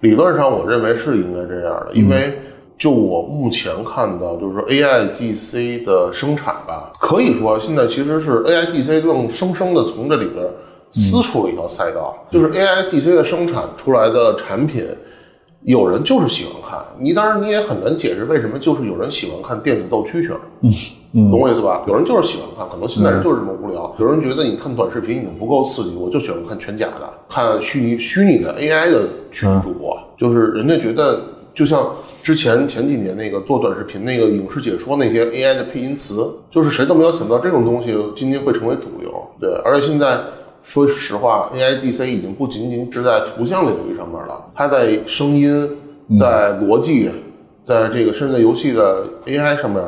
[0.00, 2.38] 理论上我认为是应该这样的，因为
[2.78, 10.46] 就我目前看到，就是说 AIGC 的生产吧，可以说现在其实是 AIGC 更生生的从这里边
[10.92, 14.86] 撕出了一条赛道，就是 AIGC 的生产出来的产品。
[15.64, 20.40] 有人就是喜欢看，你当然你也很难解释为什么就是有人喜欢看电子斗蛐蛐儿，
[21.12, 21.82] 嗯，懂我意思吧？
[21.88, 23.92] 有人就是喜欢看，可能现在人就是这么无聊。
[23.98, 31.20] 有人觉得你看短视频已经不够刺激，我就喜欢看全假的，看虚拟虚拟的 AI 的群主播，就是人家觉得
[31.58, 31.92] 就像
[32.22, 39.12] 之前前几年那个做短视频那个影视解说那些 AI 的配音词，就是谁都没有想到这种东西今天会成为主流。
[39.40, 40.20] 对，而且现在
[40.62, 45.68] 说实话，AIGC 已经不仅仅只在图像领域上面了，它在声音、
[46.16, 47.10] 在逻辑、
[47.64, 49.82] 在这个甚至在游戏的 AI 上面，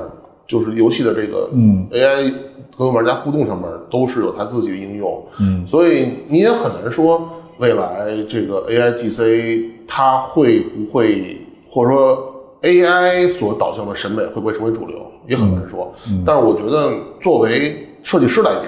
[0.48, 2.34] 就是游戏的这个嗯 AI
[2.76, 5.24] 跟玩家互动上面都是有它自己的应用。
[5.38, 11.36] 嗯，所以你也很难说未来这个 AIGC 它会不会，
[11.70, 15.94] 或者说 AI 所导向的审美会不会成为主流，也很难说。
[16.26, 18.66] 但是我觉得作为设计师来讲，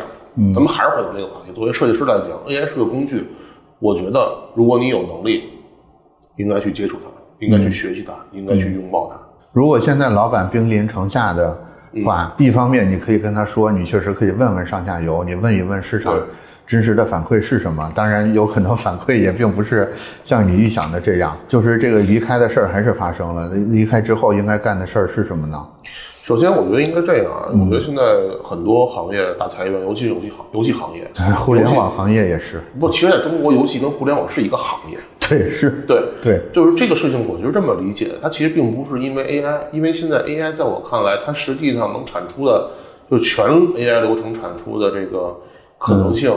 [0.55, 1.53] 咱们还是回到这个话题。
[1.53, 3.27] 作为设计师来讲，AI 是个工具，
[3.81, 5.45] 我觉得如果你有能力，
[6.37, 7.11] 应该去接触它，
[7.45, 9.21] 应该去学习它，应该去拥抱它。
[9.53, 11.59] 如果现在老板兵临城下的
[12.05, 16.23] 话，一方面你可以跟他说，你确实可以问问上下游，你问一问市场对
[16.67, 17.91] 真实的反馈是什么。
[17.95, 19.93] 当然，有可能反馈也并不是
[20.25, 23.49] 像你预想的这样，就是这个离开的事儿还是发生了。
[23.71, 25.67] 离开之后应该干的事儿是什么呢？
[26.25, 27.49] 首先，我觉得应该这样啊。
[27.51, 28.03] 我觉得现在
[28.45, 32.61] 很多行业大裁员，尤其是游戏行游戏行业，互联网行业也是。
[32.79, 34.97] 不，其实在中国，游戏跟互联网是一个行业。
[35.29, 35.85] 对，是。
[35.87, 38.13] 对对，就是这个事情，我就这么理解。
[38.23, 42.71] 它其实并不是因为 AI，因为现在 AI 在我看来，它实际上能产出的，
[43.11, 45.37] 就全 AI 流程产出的这个
[45.83, 46.33] 可能性。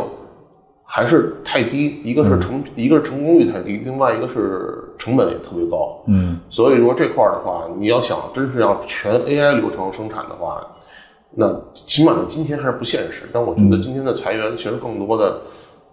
[0.88, 6.00] 还是太低，一个是成，一个是成功率太低，另外一个是成本也特别高。
[6.06, 10.62] 嗯，所以说这块儿的话，你要想真是要全 AI 流程生产的话，
[11.32, 13.24] 那起码在今天还是不现实。
[13.34, 15.42] 但我觉得今天的裁员其实更多的，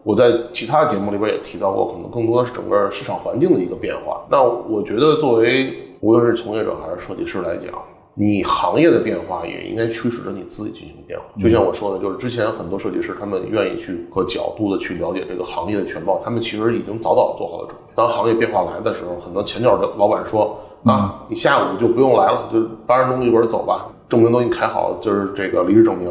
[0.02, 4.22] 我在其他节目里边也提到过，可能更多的是整个市场环境的一个变化。
[4.30, 7.72] 那我觉得作为无论是从业者还是设计师来讲。
[8.14, 11.24] 你行业的变化也应该驱使着你自己进行变化。
[11.40, 17.92] 就像我说的，就是之前很多设计师他们愿意去和角度的去了解这个行业的全貌，他们其实已经早早做好了准备。
[17.94, 26.10] 当行业变化来的时候，很多前脚的老板说啊，你下午就不用来了，就搬着东西一会儿走吧，证明都给你开好，就是这个离职证明。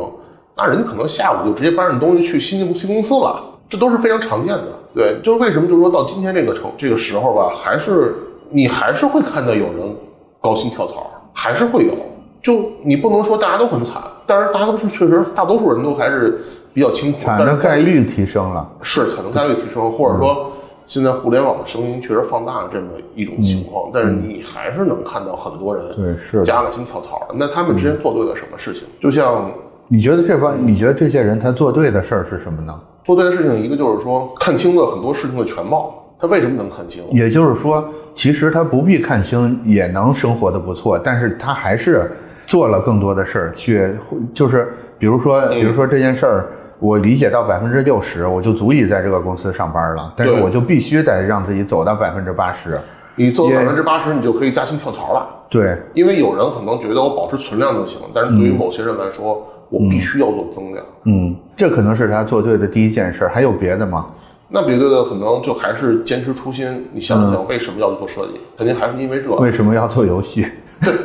[0.58, 4.80] 那人家可能下午就直接搬着东西去新新公司了，这都是非常常见的。
[4.94, 8.16] 对，就是为什么就是说到今天这个成这个时候吧，还是
[8.50, 9.96] 你还是会看到有人
[10.42, 11.08] 高薪跳槽。
[11.34, 11.94] 还是会有，
[12.42, 16.42] 就你不能说大家都很惨，但是大多数确实，大多数人都还是
[16.74, 17.18] 比较清苦。
[17.18, 20.52] 惨的概率提升了，是惨的概率提升，或者说
[20.86, 27.36] 现在互联网的声音确实放大了这么一种情况，但是你还是能看到很多人对是加了薪跳槽的。
[27.36, 28.84] 那他们之前做对了什么事情？
[29.00, 29.52] 就像
[29.88, 32.78] 你觉得这帮你觉得这些人他做对的事儿是什么呢？
[33.04, 36.01] 做对的事情一个就是说看清了很多事情的全貌。
[36.22, 37.04] 他为什么能看清？
[37.12, 37.90] 也就是说。
[38.14, 42.12] 其实他不必看清也能生活的不错，但是他还是
[42.46, 43.90] 做了更多的事儿去，
[44.34, 52.78] 就是比如说，比如说这件事儿，我理解到百分之六十，我就足以在这个公司上班了，但是我就必须得让自己走到百分之八十，
[53.16, 55.26] 你走百分之八十，你就可以加薪跳槽了。
[55.50, 60.86] 对，因为有人可能觉得我保持存量就行，但是对于某些人来说，我必须要做增量。
[61.06, 64.08] 嗯，这可能是他做对的第一件事，还有别的吗？
[64.54, 66.88] 那别的可能就还是坚持初心。
[66.94, 68.34] 你想想，为什么要做设计？
[68.58, 69.34] 肯定还是因为这。
[69.38, 70.46] 为什么要做游戏？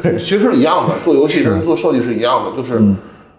[0.02, 2.82] 对，其实一样的，做游戏跟做设计是一样的，就是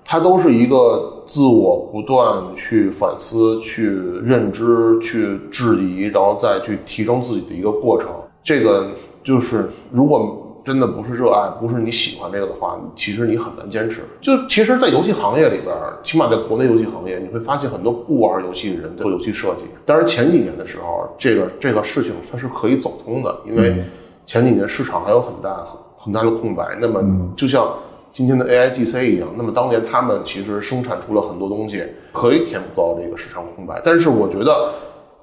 [0.06, 3.88] 它都是一个自我不断去反思、去
[4.24, 8.10] 认知、去质疑，然后再去提升自己的一个过程。
[8.44, 8.88] 这个
[9.24, 10.44] 就是如果。
[10.68, 14.02] 真的不是热爱，不是你喜欢这个的话，其实你很难坚持。
[14.20, 15.74] 就其实，在游戏行业里边，
[16.04, 19.62] 起码在国内游戏行业，你会发现很多不玩游戏的人做游戏设计。
[19.86, 23.82] 当然，前几年的时候，这个这个事情它是可以走通的，因为
[24.26, 26.78] 前几年市场还有很大很很大的空白。
[26.82, 27.02] 那么，
[27.38, 27.66] 就像
[28.12, 31.82] 今天的 A I G C 一样，那么当年他们其实生产出了很多东西，
[32.12, 33.82] 可以填补到这个市场空白。
[33.86, 34.74] 但是，我觉得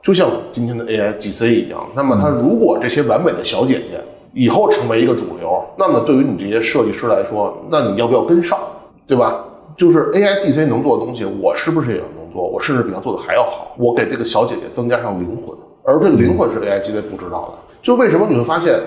[0.01, 4.01] 就像今天的 A I G C 一样，那么它如果这些完美的小姐姐。
[4.35, 8.59] 以后成为一个主流，那么对于你这些设计师来说，那你要不要跟上，
[9.07, 9.45] 对吧？
[9.77, 12.47] 就是 A I D C 能做的东西，我是不是也能做？
[12.47, 13.75] 我甚至比他做的还要好。
[13.77, 17.75] 我给这个小姐姐增加上灵魂，而这个灵魂是 A I D C 不知道的。
[17.83, 18.79] 就为什么你会发现，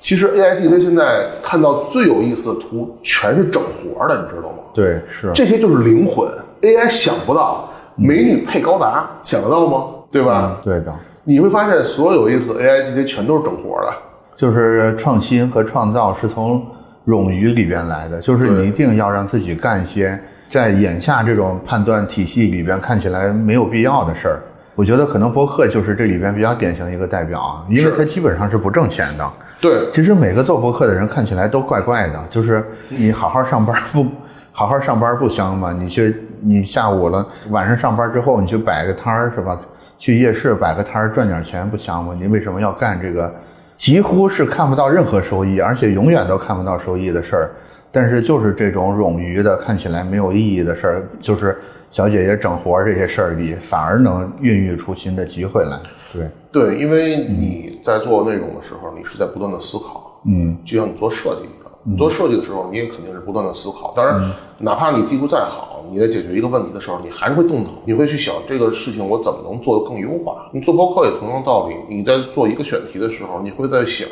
[0.00, 4.58] 其实 A I D C 现在看到最有意思的图全是整活的，你知道吗？
[4.74, 6.28] 对，是这些就是灵魂。
[6.62, 9.84] A I 想不到美女配高达，想得到吗？
[10.10, 10.58] 对吧？
[10.64, 10.92] 对的。
[11.22, 13.92] 你会发现，所有有意思 A I D C 全都是整活的。
[14.36, 16.64] 就是创新和创造是从
[17.06, 24.40] 冗余里边来的，就是你一定要让自己干一些在眼下这种判断体系里边看起来没有必要的事儿。
[24.74, 29.30] 我觉得可能博客就是这里边比较典型一个代表啊，因为它基本上是不挣钱的。
[29.60, 34.06] 对，其实每个做博客的人看起来都怪怪的，就是你好好上班不
[34.50, 35.72] 好好上班不香吗？
[35.78, 39.58] 你去你下午了晚上上班之后你去摆个摊儿是吧？
[39.98, 42.12] 去夜市摆个摊儿赚点钱不香吗？
[42.18, 43.32] 你为什么要干这个？
[43.76, 47.50] 几乎是看不到任何收益，而且永远都看不到收益的事儿。
[47.90, 51.56] 但是就是这种冗余的、看起来没有意义的事儿，就是
[51.90, 55.78] 小姐姐整活这些事儿里，反而能孕育出新的机会来。
[56.12, 60.20] 对对，因为你在做内容的时候，你是在不断的思考。
[60.26, 61.48] 嗯，就像你做设计。
[61.86, 63.92] 你做设计的时候，你也肯定是不断的思考。
[63.94, 64.30] 当然，
[64.60, 70.48] 哪怕你技术再好，你在解决一个问题的时候，你还是会动脑，你会去想这个事情我怎么能做得更优化。
[70.52, 74.08] 你做播客也同样道理，你在做一个选题的时候，你会在想，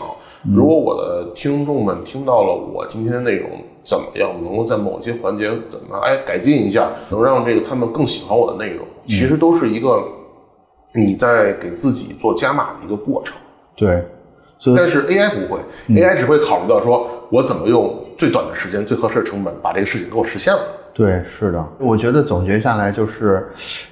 [0.54, 3.48] 如果我的听众们听到了我今天的内容
[3.82, 10.02] 怎么样，能够在某些环节怎么哎改进一下，能让这个他们更喜欢我的内容，其实都是一个
[10.94, 13.34] 你在给自己做加码的一个过程。
[13.74, 14.04] 对。
[14.76, 20.60] 但是 AI 不会，AI 只会考虑到说，我怎么用最短的时间、最合适的成本把这个事情给我实现了。
[20.94, 23.48] 对，是的，我觉得总结下来就是，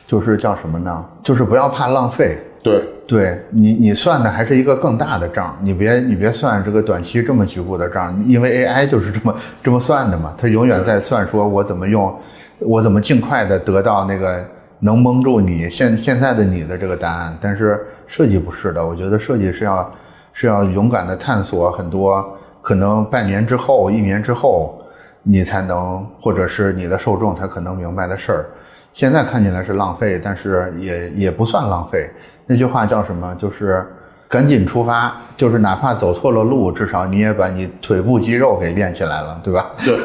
[0.07, 1.05] 就是叫什么呢？
[1.23, 2.39] 就是不要怕浪费。
[2.63, 9.35] 对，对你，你算的还是一个更大的账，你别你别算这个短期这么局部的账，因为 AI 就是这么
[9.65, 12.15] 这么算的嘛，它永远在算说我怎么用，
[12.59, 14.45] 我怎么尽快的得到那个
[14.79, 17.35] 能蒙住你现现在的你的这个答案。
[17.41, 19.91] 但是设计不是的，我觉得设计是要
[20.33, 24.81] 是要勇敢的探索很多可能半年之后、一年之后
[25.23, 28.47] 你才能，或者是你的受众才可能明白的事儿。
[28.93, 32.11] 现在看起来是浪费，但是也也不算浪费。
[32.47, 33.35] 那句话叫什么？
[33.37, 33.87] 就是
[34.29, 39.71] 赶紧出发，就是哪怕走错了路，至少你也把你腿部肌肉给练起来了，对吧？
[39.85, 39.97] 对，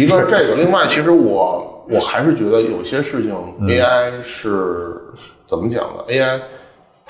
[0.00, 4.96] 一个是这个，另外，其实我我还是觉得有些事情 AI 是、
[5.46, 6.40] 怎么讲呢？AI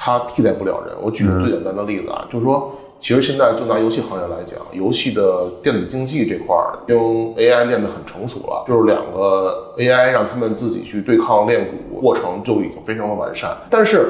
[0.02, 0.96] 它替代不了人。
[1.02, 14.06] 我举个最简单的例子啊，就是说，其实现在就拿游戏行业来讲，游戏的电子竞技这块儿，用 AI 练得很成熟了，就是两个 AI 让他们自己去对抗练鼓过程就已经非常的完善，但是。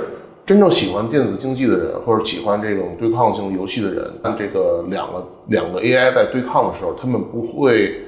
[0.47, 8.01] 真正喜欢电子竞技的人，或者喜欢这种对抗性游戏的人，当这个两个两个 AI 在对抗的时候，他们不会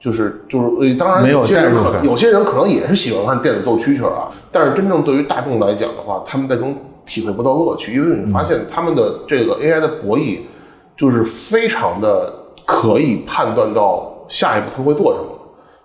[0.00, 6.74] 就是就是，呃当然没有有些人可有些人可能也是喜欢看电子斗蛐蛐啊，但是真正对于大众来讲的话，他们在中
[7.04, 10.40] 体会不到乐趣，因为你发现他们的这个 AI 的博弈
[10.96, 12.32] 就是非常的
[12.64, 15.26] 可以判断到下一步他会做什么，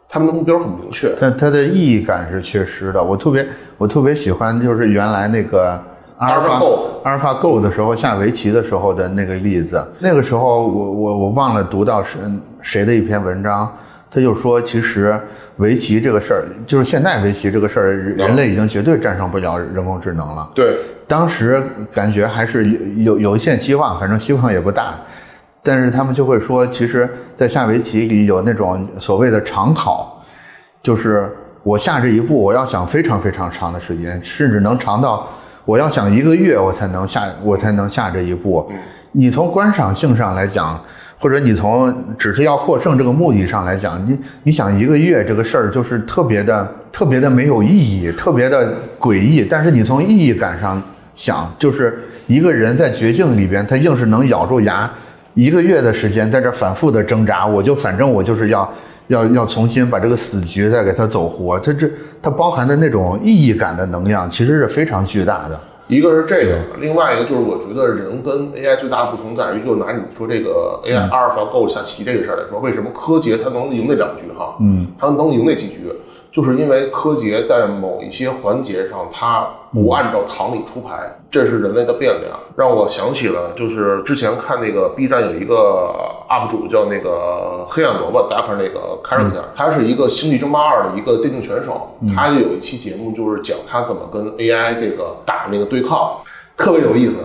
[0.07, 1.15] 他们的目标很明确。
[1.19, 3.03] 但它的意义感是缺失的。
[3.03, 3.47] 我特别
[3.77, 5.81] 我特别喜欢就是原来那个
[6.17, 6.61] 阿尔法
[7.03, 9.83] 阿尔法 Go 的时候下围棋的时候的那个例子。
[9.99, 12.19] 那个时候我我我忘了读到是
[12.61, 13.71] 谁的一篇文章，
[14.15, 15.19] 他就说其实
[15.57, 20.49] 围棋这个事儿，就是现在围棋这个事儿，人类已经绝对战胜不了人工智能了。
[20.55, 21.61] 对，当时
[21.91, 24.95] 感觉还是有有有一线希望，反正希望也不大。
[25.61, 30.23] 但是他们就会说，其实，在下围棋里有那种所谓的长考，
[30.81, 31.29] 就是
[31.61, 35.27] 我下这一步，我要想非常非常长的时间，甚至能长到
[35.65, 38.71] 我要想一个月，我才能下，我才能下这一步。
[39.11, 40.81] 你从观赏性上来讲，
[41.17, 49.43] 或者你从只是要获胜这个目的上来讲，你你想一个月这个事儿就是特别的特别的没有意义，特别的诡异。
[49.43, 50.81] 但是你从意义感上
[51.13, 51.97] 想，就是
[52.27, 54.91] 一个人在绝境里边，他硬是能咬住牙，
[55.33, 58.73] 一个月的时间在这反复的挣扎，我就反正我就是要
[59.07, 61.59] 要要重新把这个死局再给他走活。
[61.59, 61.89] 它这
[62.21, 65.59] 它包含的那种意义感的能量，其实是非常巨大的。
[65.87, 74.57] 一个是这个，另外一个就是我觉得人跟 AI 最大的不同在于，就拿你说这个 AI 阿尔法 Go 下棋这个事儿来说，为什么柯洁他能赢那两局哈？
[74.59, 75.91] 嗯，他能赢那几局，
[76.35, 82.37] 就是因为柯洁在某一些环节上他不按照常理出牌，这是人类的变量。
[82.57, 85.95] 让我想起了，就是之前看那个 B 站有一个
[86.29, 96.17] UP 主叫那个黑暗萝卜 Dark 那个 character，他是一个《星际争霸二》的一个电竞选手，他就有一期节目就是讲他怎么跟 AI 这个打那个对抗，
[96.57, 97.19] 特别有意思。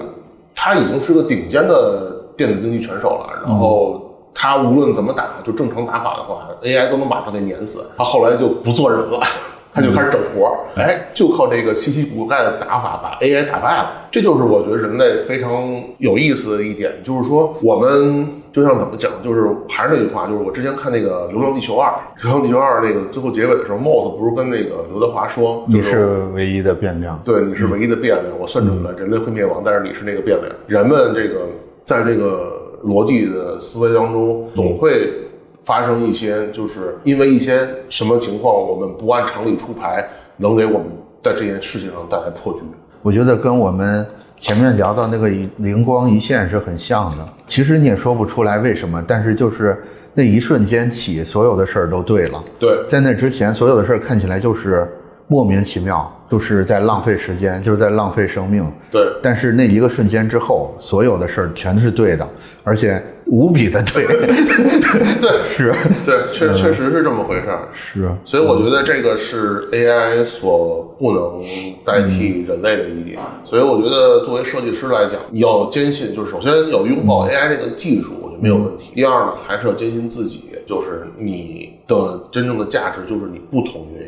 [0.55, 7.91] 他已经是个顶尖的电子竞技选手了，然后他无论怎么打，就正常打法的话，AI 都能把他给碾死。
[7.97, 9.21] 他后来就不做人了。
[9.73, 14.09] 他就开始整活儿，哎，就靠这个稀奇古怪的打法把 AI 打败了。
[14.11, 21.89] 这就是我觉得人类非常有意思的一点，就是说我们就像怎么讲，就是还是那句话，就是我之前看那个《流浪地球二》，
[22.25, 27.21] 《流浪地球二》那个最后结尾的时候，Moss 不是跟那个刘德华说，就你是唯一的变量。
[27.25, 30.51] 对，你是唯一的变量，我算准了人类会灭亡，但是你是那个变量。
[30.67, 31.47] 人们这个
[31.85, 35.13] 在这个逻辑的思维当中，总会
[35.61, 40.87] 发生一些，就是因为一些什么情况，我们不按常理出牌，能给我们
[41.23, 42.61] 在这件事情上带来破局。
[43.03, 44.07] 我觉得跟我们
[44.39, 45.29] 前面聊到那个
[45.59, 47.29] 灵光一现是很像的。
[47.47, 49.83] 其实你也说不出来为什么，但是就是
[50.15, 52.43] 那一瞬间起，所有的事儿都对了。
[52.59, 54.89] 对，在那之前，所有的事儿看起来就是
[55.31, 58.69] 莫名其妙，就是在浪费时间，就是在浪费生命。
[58.91, 62.29] 对，但是那一个瞬间之后，所有的事儿全是对的，
[62.65, 64.05] 而且无比的对。
[65.23, 65.73] 对，是
[66.05, 67.69] 对，确确实是这么回事儿。
[67.73, 71.45] 是，所以我觉得这个是 AI 所不能
[71.85, 73.17] 代替人类的一点。
[73.45, 78.91] 所以我觉得作为设计师来讲，你要坚信，就是首先要拥抱 AI 这个技术，我觉得没有问题。
[78.97, 84.05] 第二呢，还是要坚信自己，就是你的真正的价值就是你不同于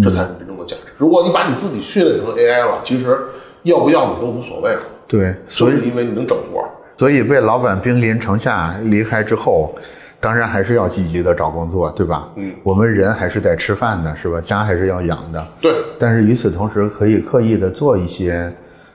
[0.00, 0.92] 这才是真正的价值。
[0.96, 3.18] 如果你把你自己训练成 AI 了，其实
[3.64, 6.68] 要不要你都无所谓了，对，所以因为你能整活儿。
[6.96, 9.74] 所以被老板兵临城下离开之后，
[10.20, 12.28] 当然还是要积极的找工作，对吧？
[12.36, 14.40] 嗯，我们人还是得吃饭的，是吧？
[14.40, 15.46] 家还是要养的。
[15.60, 18.52] 对，但是与此同时，可以刻意的做一些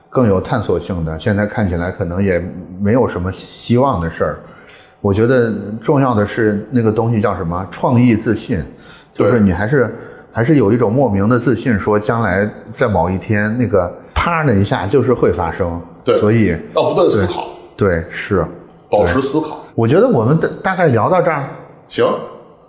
[0.08, 2.42] 更有探索性的，现在看起来可能也
[2.80, 4.38] 没有什么希望的事儿。
[5.00, 7.66] 我觉得重要的是那个东西叫什么？
[7.70, 8.64] 创意自信。
[9.12, 9.92] 就是你还是
[10.32, 15.80] 还是有一种莫名的自信，说将来在某一天那个啪的一下就是会发生。
[16.04, 18.44] 对所以要不断思考，对是，
[18.88, 19.58] 保持思考。
[19.74, 21.48] 我觉得我们大大概聊到这儿，
[21.86, 22.06] 行，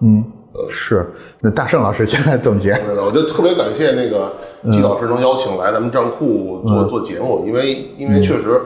[0.01, 0.23] 嗯，
[0.69, 1.09] 是。
[1.39, 4.33] 那大圣老师现在总结，对的，我就特别感谢那个
[4.73, 8.61] 季老师能邀请来咱们站库做、做节目，因为因为确实，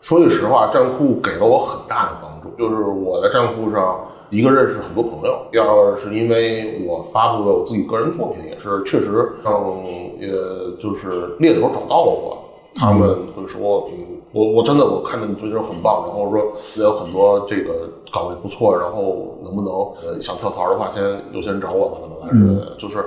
[0.00, 2.25] 说句实话，站库给了我很大的。
[2.56, 12.38] 就是我在站酷上，一个认识很多朋友，第二个是因为我发布了我自己个人作品，也是确实让呃就是猎头找到了我，
[12.74, 19.72] 他们会说，嗯，我我真的我看到你最近很棒，然后说也有很多这个岗位不错，然后能不能
[20.02, 21.02] 呃想跳槽的话，先
[21.32, 23.04] 优先找我吧，怎么来之类的，就是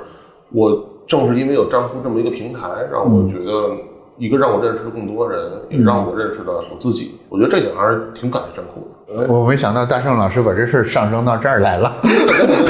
[0.54, 3.76] 我正是因为有站酷这么一个平台，让我觉得
[4.20, 5.40] 一个让我认识了更多人，
[5.70, 9.34] 也让我认识了我自己，我觉得这点还是挺感谢站库的。
[9.34, 11.92] 我没想到大圣老师把这事儿上升到这儿来了。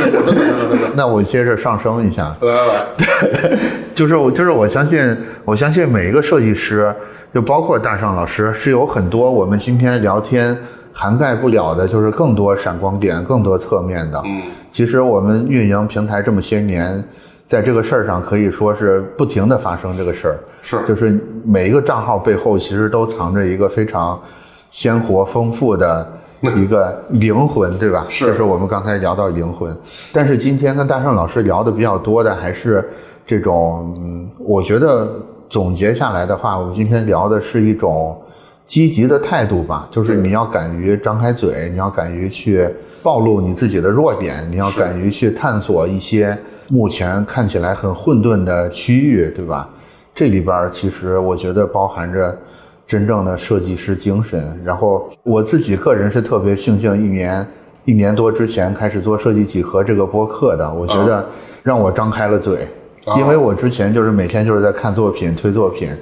[0.95, 3.59] 那我接着上升一下，来来来，
[3.93, 6.95] 就是我就是我相信，我相信每一个设计师，
[7.33, 10.57] 就包括大圣老师，是有很多我们今天聊天
[10.93, 14.21] 涵盖不了的，就是更多闪光点、更多侧面的。
[14.23, 17.03] 嗯，其实我们运营平台这么些年，
[17.49, 20.39] 在这个事儿上可以说是不停的发生这个事儿。
[20.61, 20.79] 是。
[20.85, 24.21] 就是每一个账号背后其实都藏着一个非常
[24.69, 26.07] 鲜活丰富的
[26.55, 28.05] 一个灵魂，对吧？
[28.07, 28.27] 是。
[28.27, 29.75] 就是我们刚才聊到灵魂，
[30.13, 32.87] 但是今天跟大圣老师聊的比较多的还是
[33.25, 35.09] 这种，嗯，我觉得
[35.49, 38.15] 总结下来的话，我们今天聊的是一种
[38.63, 42.69] 积极的态度吧，就是你要敢于张开嘴，你要敢于去
[43.01, 46.37] 暴露你自己的弱点，你要敢于去探索一些
[46.69, 49.67] 目前看起来很混沌的区域，对吧？
[50.13, 52.37] 这里边其实我觉得包含着
[52.85, 54.59] 真正的设计师精神。
[54.63, 57.47] 然后我自己个人是特别庆幸，一年
[57.85, 61.25] 一年多之前开始做设计几何这个播客的，我觉得
[61.63, 62.67] 让我张开了嘴，
[63.05, 65.95] 啊因为我之前就是每天就是在看作品、推作品，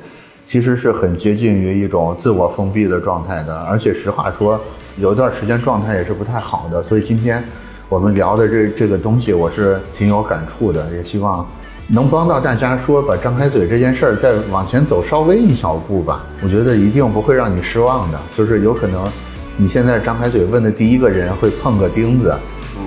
[0.43, 3.57] 其实是很接近于一种自我封闭的状态的。
[3.61, 4.59] 而且实话说，
[4.97, 6.81] 有一段时间状态也是不太好的。
[6.81, 7.43] 所以今天
[7.89, 11.45] 我们聊的这这个东西，我是挺有感触的，也希望
[11.87, 16.25] 能帮到大家说把张开嘴这件事儿再往前走稍微一小步吧。
[16.43, 19.07] 我觉得一定不会让你失望的，就是有可能
[19.55, 22.35] 你现在张开嘴问的第一个人会碰个钉子，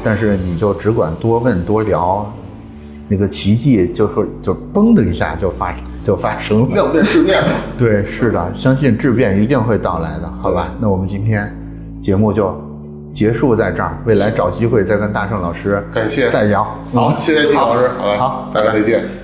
[0.05, 2.31] 但是你就只管多问多聊，
[3.09, 5.75] 那个奇迹就说就嘣的一下就发
[6.05, 6.75] 就发生了。
[6.75, 7.55] 量变质变嘛。
[7.79, 10.75] 对，是的，相信质变一定会到来的，好吧？
[10.79, 11.51] 那我们今天
[12.03, 12.55] 节目就
[13.13, 16.65] 结束在这儿，未来找机会再跟大圣老师感谢再聊。
[16.95, 19.20] 好，谢谢季老师，好嘞，好大家再见。